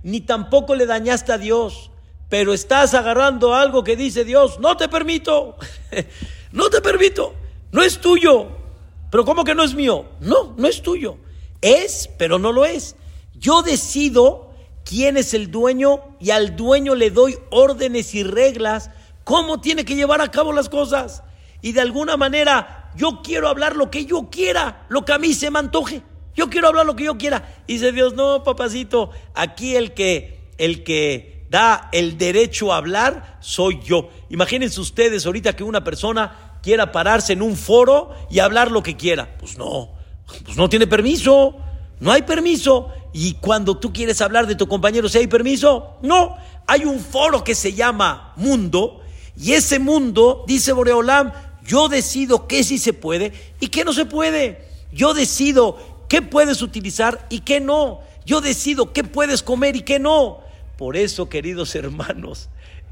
[0.03, 1.92] ni tampoco le dañaste a Dios,
[2.33, 5.55] pero estás agarrando algo que dice Dios, no te permito,
[6.53, 7.35] no te permito,
[7.73, 8.47] no es tuyo.
[9.11, 10.07] Pero ¿cómo que no es mío?
[10.19, 11.19] No, no es tuyo.
[11.61, 12.97] Es, pero no lo es.
[13.35, 14.51] Yo decido
[14.83, 18.89] quién es el dueño y al dueño le doy órdenes y reglas
[19.25, 21.23] cómo tiene que llevar a cabo las cosas.
[21.61, 25.35] Y de alguna manera yo quiero hablar lo que yo quiera, lo que a mí
[25.35, 26.01] se me antoje.
[26.35, 27.63] Yo quiero hablar lo que yo quiera.
[27.67, 33.37] Y dice Dios, no, papacito, aquí el que, el que da el derecho a hablar
[33.41, 34.09] soy yo.
[34.31, 38.97] Imagínense ustedes ahorita que una persona quiera pararse en un foro y hablar lo que
[38.97, 39.37] quiera.
[39.39, 39.91] Pues no,
[40.45, 41.57] pues no tiene permiso.
[42.01, 42.91] No hay permiso.
[43.13, 46.37] Y cuando tú quieres hablar de tu compañero, si hay permiso, no.
[46.67, 49.03] Hay un foro que se llama mundo
[49.37, 51.33] y ese mundo, dice Boreolam,
[51.67, 54.67] yo decido qué sí se puede y qué no se puede.
[54.91, 55.79] Yo decido
[56.09, 58.01] qué puedes utilizar y qué no.
[58.25, 60.42] Yo decido qué puedes comer y qué no.
[60.83, 62.49] Por eso, queridos hermanos,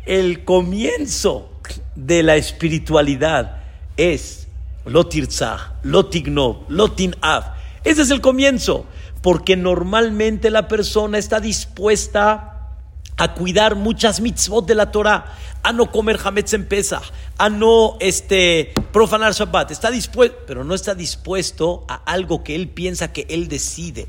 [0.06, 1.50] el comienzo
[1.96, 3.64] de la espiritualidad
[3.96, 4.46] es
[4.84, 7.52] lotirzah, lotignov, lotin'av.
[7.82, 8.86] Ese es el comienzo,
[9.22, 12.76] porque normalmente la persona está dispuesta
[13.16, 17.96] a cuidar muchas mitzvot de la Torah, a no comer hametz en Pesach, a no
[17.98, 19.72] este, profanar Shabbat.
[19.72, 24.06] Está dispuesto, pero no está dispuesto a algo que él piensa que él decide.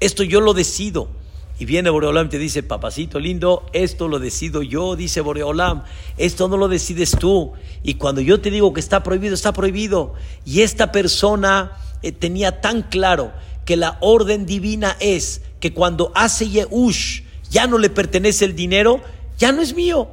[0.00, 1.22] Esto yo lo decido.
[1.58, 5.84] Y viene Boreolam y te dice, papacito lindo, esto lo decido yo, dice Boreolam,
[6.16, 7.52] esto no lo decides tú.
[7.84, 10.14] Y cuando yo te digo que está prohibido, está prohibido.
[10.44, 13.32] Y esta persona eh, tenía tan claro
[13.64, 19.00] que la orden divina es que cuando hace Yehush ya no le pertenece el dinero,
[19.38, 20.08] ya no es mío.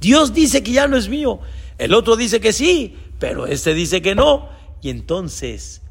[0.00, 1.40] Dios dice que ya no es mío.
[1.76, 4.48] El otro dice que sí, pero este dice que no.
[4.80, 5.82] Y entonces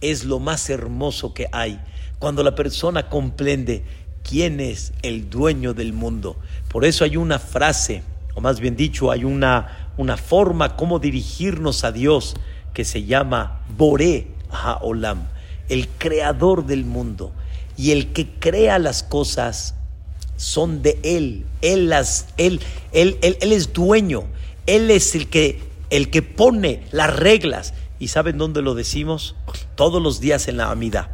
[0.00, 1.80] es lo más hermoso que hay.
[2.18, 3.84] Cuando la persona comprende
[4.28, 6.36] quién es el dueño del mundo.
[6.68, 8.02] Por eso hay una frase,
[8.34, 12.34] o más bien dicho, hay una, una forma como dirigirnos a Dios
[12.74, 15.28] que se llama Boré Haolam,
[15.68, 17.32] el creador del mundo.
[17.76, 19.74] Y el que crea las cosas
[20.36, 21.46] son de Él.
[21.62, 22.60] Él, las, él,
[22.92, 24.24] él, él, él es dueño.
[24.66, 25.60] Él es el que,
[25.90, 27.74] el que pone las reglas.
[27.98, 29.36] ¿Y saben dónde lo decimos?
[29.74, 31.10] Todos los días en la Amida.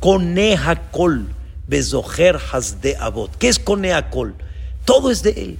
[0.00, 1.28] Coneja col,
[1.70, 2.38] bezojer
[2.82, 3.34] de abot.
[3.38, 4.34] ¿Qué es coneja col?
[4.84, 5.58] Todo es de Él.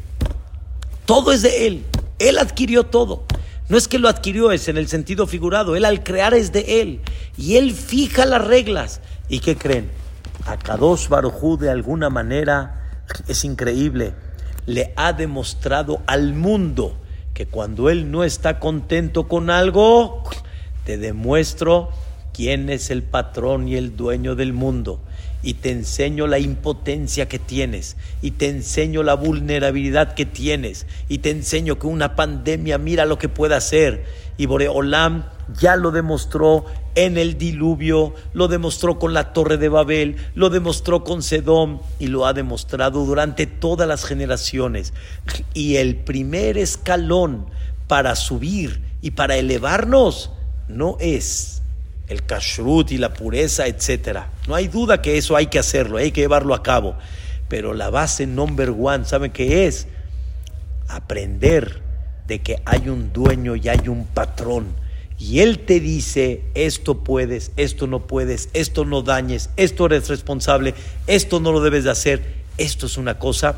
[1.06, 1.84] Todo es de Él.
[2.18, 3.24] Él adquirió todo.
[3.68, 5.76] No es que lo adquirió, es en el sentido figurado.
[5.76, 7.00] Él al crear es de Él.
[7.38, 9.00] Y Él fija las reglas.
[9.28, 9.88] ¿Y qué creen?
[10.46, 12.80] A Kadosh Barujú de alguna manera
[13.28, 14.14] es increíble,
[14.66, 16.96] le ha demostrado al mundo
[17.34, 20.22] que cuando él no está contento con algo,
[20.84, 21.90] te demuestro
[22.32, 25.00] quién es el patrón y el dueño del mundo.
[25.42, 27.96] Y te enseño la impotencia que tienes.
[28.20, 30.86] Y te enseño la vulnerabilidad que tienes.
[31.08, 34.04] Y te enseño que una pandemia, mira lo que puede hacer.
[34.36, 35.24] Y Boreolam
[35.58, 36.64] ya lo demostró
[36.94, 42.08] en el diluvio, lo demostró con la torre de Babel, lo demostró con Sedom y
[42.08, 44.92] lo ha demostrado durante todas las generaciones.
[45.54, 47.46] Y el primer escalón
[47.86, 50.30] para subir y para elevarnos
[50.68, 51.59] no es
[52.10, 54.30] el kashrut y la pureza, etcétera.
[54.46, 56.96] No hay duda que eso hay que hacerlo, hay que llevarlo a cabo.
[57.48, 59.86] Pero la base number one, ¿saben qué es?
[60.88, 61.82] Aprender
[62.26, 64.74] de que hay un dueño y hay un patrón
[65.20, 70.74] y Él te dice, esto puedes, esto no puedes, esto no dañes, esto eres responsable,
[71.06, 72.22] esto no lo debes de hacer,
[72.56, 73.56] esto es una cosa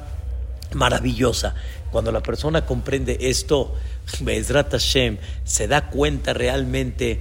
[0.74, 1.54] maravillosa.
[1.92, 3.76] Cuando la persona comprende esto,
[4.20, 7.20] Bezrat Hashem, se da cuenta realmente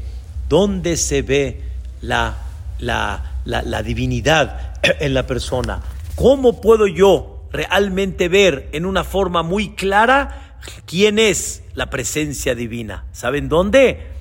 [0.51, 1.61] dónde se ve
[2.01, 2.35] la,
[2.79, 5.81] la, la divinidad en la persona.
[6.15, 13.05] ¿Cómo puedo yo realmente ver en una forma muy clara quién es la presencia divina?
[13.13, 14.11] ¿Saben dónde?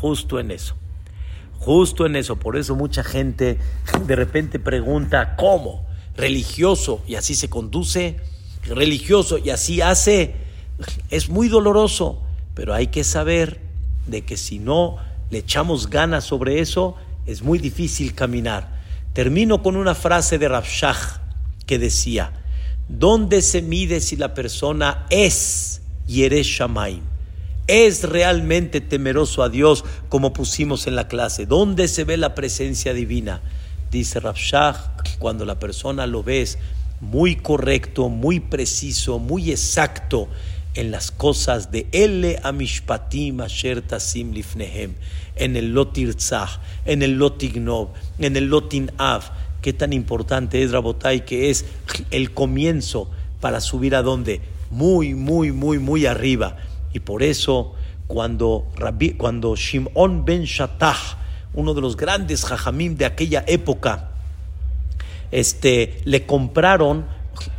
[0.00, 0.76] justo en eso.
[1.58, 2.36] Justo en eso.
[2.36, 3.58] Por eso mucha gente
[4.06, 5.86] de repente pregunta, ¿cómo?
[6.16, 8.16] Religioso y así se conduce,
[8.62, 10.34] religioso y así hace.
[11.10, 12.22] Es muy doloroso,
[12.54, 13.60] Pero hay que saber
[14.06, 14.96] de que si no
[15.30, 18.80] le echamos ganas sobre eso, es muy difícil caminar.
[19.12, 21.22] Termino con una frase de Rabshah
[21.66, 22.32] que decía,
[22.88, 26.60] ¿dónde se mide si la persona es Yeresh?
[27.66, 31.46] ¿Es realmente temeroso a Dios como pusimos en la clase?
[31.46, 33.40] ¿Dónde se ve la presencia divina?
[33.90, 36.58] Dice Rabshah, cuando la persona lo ves
[37.00, 40.28] muy correcto, muy preciso, muy exacto,
[40.74, 44.94] en las cosas de Ele Amishpatim Asher Tasim Lifnehem,
[45.36, 49.24] en el Lotirzah, en el Lotignov, en el Lotin Av.
[49.62, 51.64] Qué tan importante es Rabotai, que es
[52.10, 53.10] el comienzo
[53.40, 54.40] para subir a donde?
[54.70, 56.56] Muy, muy, muy, muy arriba.
[56.92, 57.74] Y por eso,
[58.06, 58.68] cuando,
[59.18, 60.96] cuando Shimon ben Shattah,
[61.52, 64.10] uno de los grandes jajamim de aquella época,
[65.30, 67.06] este, le compraron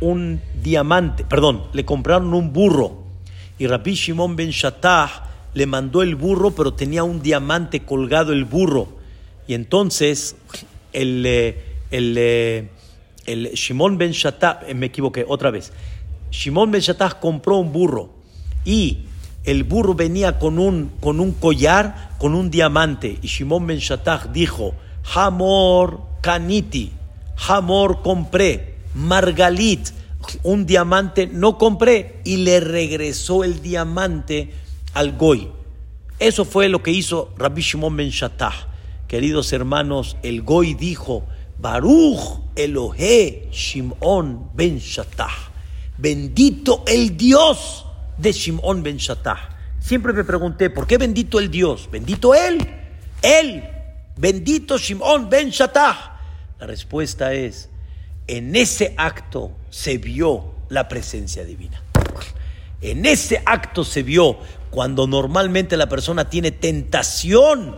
[0.00, 3.01] un diamante, perdón, le compraron un burro
[3.62, 8.44] y Rabbi Shimon ben Shattah le mandó el burro, pero tenía un diamante colgado el
[8.44, 8.88] burro.
[9.46, 10.34] Y entonces
[10.92, 12.70] el, eh, el, eh,
[13.24, 15.72] el Shimon ben Shattah, eh, me equivoqué otra vez,
[16.32, 18.10] Shimon ben Shattah compró un burro
[18.64, 19.04] y
[19.44, 23.20] el burro venía con un, con un collar, con un diamante.
[23.22, 24.74] Y Shimon ben Shattah dijo,
[25.14, 26.90] Hamor Kaniti,
[27.46, 30.01] Hamor compré, Margalit,
[30.42, 34.52] un diamante, no compré y le regresó el diamante
[34.94, 35.50] al Goy.
[36.18, 38.68] Eso fue lo que hizo Rabbi Shimon ben Shattah.
[39.08, 41.24] Queridos hermanos, el Goy dijo,
[41.58, 45.50] Baruch Elohe Shimon ben Shattah.
[45.98, 47.84] Bendito el Dios
[48.18, 49.50] de Shimon ben Shattah.
[49.80, 51.88] Siempre me pregunté, ¿por qué bendito el Dios?
[51.90, 52.58] Bendito él,
[53.20, 53.64] él,
[54.16, 56.20] bendito Shimon ben Shattah.
[56.60, 57.68] La respuesta es,
[58.26, 61.82] en ese acto se vio la presencia divina.
[62.80, 64.38] En ese acto se vio
[64.70, 67.76] cuando normalmente la persona tiene tentación,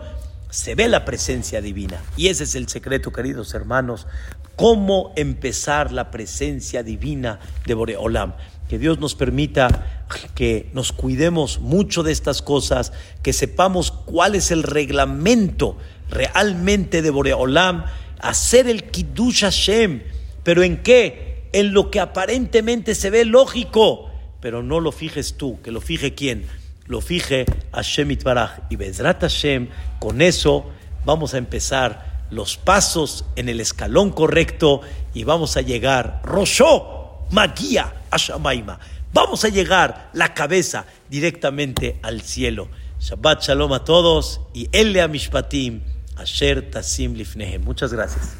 [0.49, 2.01] se ve la presencia divina.
[2.17, 4.07] Y ese es el secreto, queridos hermanos,
[4.55, 8.33] cómo empezar la presencia divina de Boreolam.
[8.69, 14.49] Que Dios nos permita que nos cuidemos mucho de estas cosas, que sepamos cuál es
[14.49, 15.77] el reglamento
[16.09, 17.85] realmente de Boreolam,
[18.19, 20.01] hacer el Kiddush Hashem
[20.45, 21.49] ¿Pero en qué?
[21.53, 24.11] En lo que aparentemente se ve lógico.
[24.39, 26.45] Pero no lo fijes tú, que lo fije quién.
[26.85, 28.59] Lo fije Hashem Itbaraj.
[28.69, 29.69] Y Bezrat Hashem,
[29.99, 30.71] con eso
[31.03, 34.81] vamos a empezar los pasos en el escalón correcto
[35.13, 38.79] y vamos a llegar, Rosho, Magia, Ashamaima.
[39.13, 42.69] Vamos a llegar la cabeza directamente al cielo.
[42.99, 45.81] Shabbat Shalom a todos y Elle Amishpatim,
[46.17, 47.63] Asher Tasim Lifnehem.
[47.63, 48.35] Muchas gracias.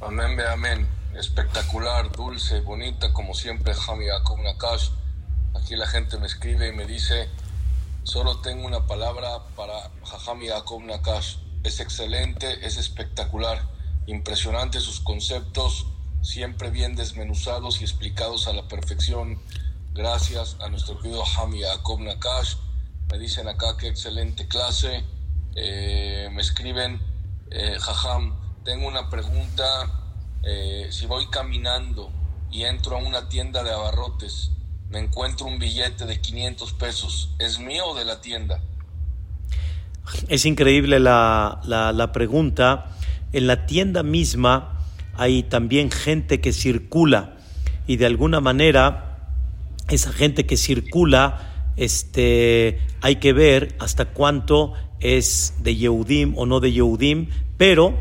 [0.00, 4.90] Amén, amén espectacular, dulce, bonita, como siempre, Jami Yaakov Nakash.
[5.54, 7.28] Aquí la gente me escribe y me dice,
[8.04, 11.38] solo tengo una palabra para Jajami Yaakov Nakash.
[11.64, 13.68] Es excelente, es espectacular,
[14.06, 15.86] impresionante sus conceptos,
[16.22, 19.42] siempre bien desmenuzados y explicados a la perfección.
[19.94, 22.54] Gracias a nuestro querido Jami Yaakov Nakash.
[23.10, 25.04] Me dicen acá que excelente clase.
[25.56, 27.00] Eh, me escriben,
[27.50, 29.97] eh, Jajam, tengo una pregunta
[30.42, 32.10] eh, si voy caminando
[32.50, 34.52] y entro a una tienda de abarrotes,
[34.90, 38.60] me encuentro un billete de 500 pesos, ¿es mío o de la tienda?
[40.28, 42.96] Es increíble la, la, pregunta.
[43.32, 44.78] En la tienda misma
[45.14, 47.36] hay también gente que circula
[47.86, 49.18] y de alguna manera
[49.88, 56.60] esa gente que circula este, hay que ver hasta cuánto es de Yehudim o no
[56.60, 57.94] de Yehudim, pero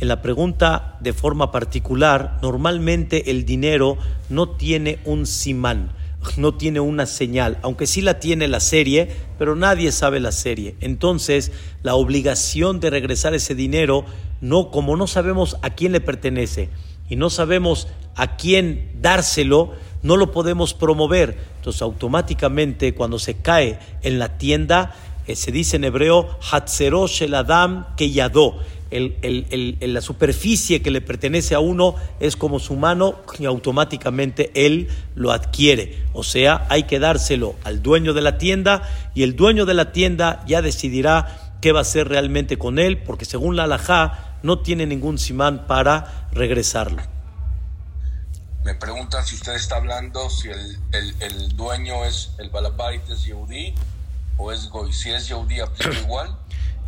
[0.00, 3.98] en la pregunta de forma particular, normalmente el dinero
[4.30, 5.92] no tiene un simán,
[6.38, 10.74] no tiene una señal, aunque sí la tiene la serie, pero nadie sabe la serie.
[10.80, 14.06] Entonces, la obligación de regresar ese dinero,
[14.40, 16.70] no como no sabemos a quién le pertenece
[17.10, 19.72] y no sabemos a quién dárselo,
[20.02, 21.36] no lo podemos promover.
[21.56, 24.94] Entonces, automáticamente cuando se cae en la tienda,
[25.26, 27.86] eh, se dice en hebreo, Hatzerosh el Adam
[28.90, 34.88] el, la superficie que le pertenece a uno es como su mano y automáticamente él
[35.14, 35.98] lo adquiere.
[36.12, 38.82] O sea, hay que dárselo al dueño de la tienda
[39.14, 43.02] y el dueño de la tienda ya decidirá qué va a hacer realmente con él,
[43.02, 47.02] porque según la halajá no tiene ningún simán para regresarlo.
[48.64, 53.74] Me preguntan si usted está hablando si el, dueño es el balabait es Yehudi
[54.36, 54.92] o es Goy.
[54.92, 56.36] Si es Yehudi, aplica igual.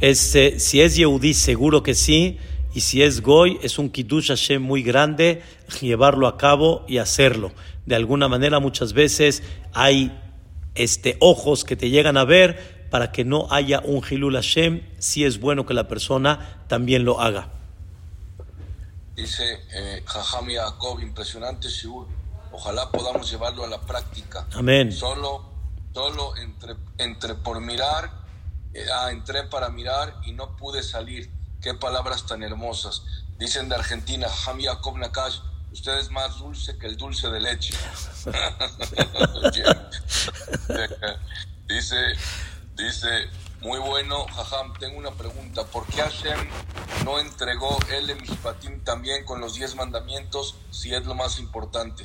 [0.02, 2.40] Es, eh, si es Yehudí, seguro que sí.
[2.74, 5.42] Y si es Goy, es un Kiddush Hashem muy grande
[5.80, 7.52] llevarlo a cabo y hacerlo.
[7.86, 10.10] De alguna manera, muchas veces hay
[10.74, 15.24] este, ojos que te llegan a ver para que no haya un Hilul Hashem, si
[15.24, 17.50] es bueno que la persona también lo haga.
[19.14, 20.48] Dice eh, Jajam
[21.00, 22.08] impresionante Shiur.
[22.50, 24.48] Ojalá podamos llevarlo a la práctica.
[24.54, 24.90] Amén.
[24.90, 25.44] Solo,
[25.94, 28.21] solo entre, entre por mirar,
[29.10, 31.30] entré para mirar y no pude salir.
[31.60, 33.02] Qué palabras tan hermosas.
[33.38, 35.38] Dicen de Argentina, Jajam Yaakov Nakash,
[35.72, 37.74] usted es más dulce que el dulce de leche.
[41.68, 41.96] dice,
[42.76, 43.28] dice,
[43.62, 45.64] muy bueno, Jajam, tengo una pregunta.
[45.64, 46.48] ¿Por qué Hashem
[47.04, 52.02] no entregó el Mishpatim también con los diez mandamientos si es lo más importante?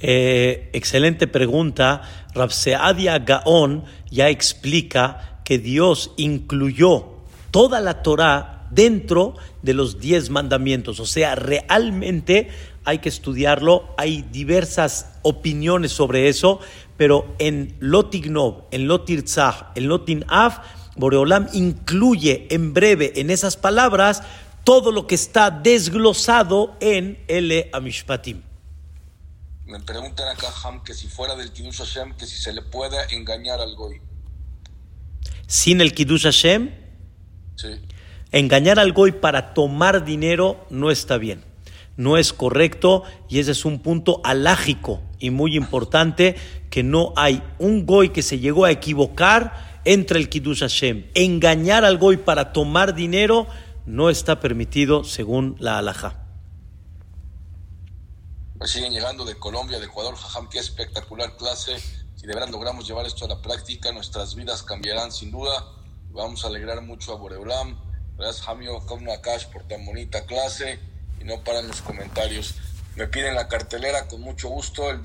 [0.00, 2.02] Eh, excelente pregunta.
[2.34, 7.06] Rabseadia Gaón ya explica que Dios incluyó
[7.50, 11.00] toda la Torah dentro de los diez mandamientos.
[11.00, 12.50] O sea, realmente
[12.84, 13.88] hay que estudiarlo.
[13.96, 16.60] Hay diversas opiniones sobre eso,
[16.98, 20.58] pero en Lotignov, en Lotirzah, en Lotinaf,
[20.96, 24.22] Boreolam incluye en breve en esas palabras
[24.64, 28.42] todo lo que está desglosado en el Amishpatim.
[29.64, 32.98] Me preguntan acá, Ham, que si fuera del Kiddush Hashem, que si se le puede
[33.16, 34.02] engañar al Goy.
[35.48, 36.70] Sin el Kiddush Hashem,
[37.56, 37.68] Sí.
[38.32, 41.42] engañar al Goy para tomar dinero no está bien.
[41.96, 46.36] No es correcto y ese es un punto alágico y muy importante
[46.70, 51.06] que no hay un Goy que se llegó a equivocar entre el Kiddush Hashem.
[51.14, 53.46] Engañar al Goy para tomar dinero
[53.86, 56.26] no está permitido según la alajá.
[58.58, 61.76] Pues siguen llegando de Colombia, de Ecuador, Jajam, qué espectacular clase.
[62.18, 65.66] Si de verdad logramos llevar esto a la práctica, nuestras vidas cambiarán sin duda.
[66.10, 67.78] Vamos a alegrar mucho a Boreolam.
[68.16, 70.80] Gracias, Jamio Nakash, por tan bonita clase.
[71.20, 72.56] Y no paran los comentarios.
[72.96, 74.90] Me piden la cartelera con mucho gusto.
[74.90, 75.00] El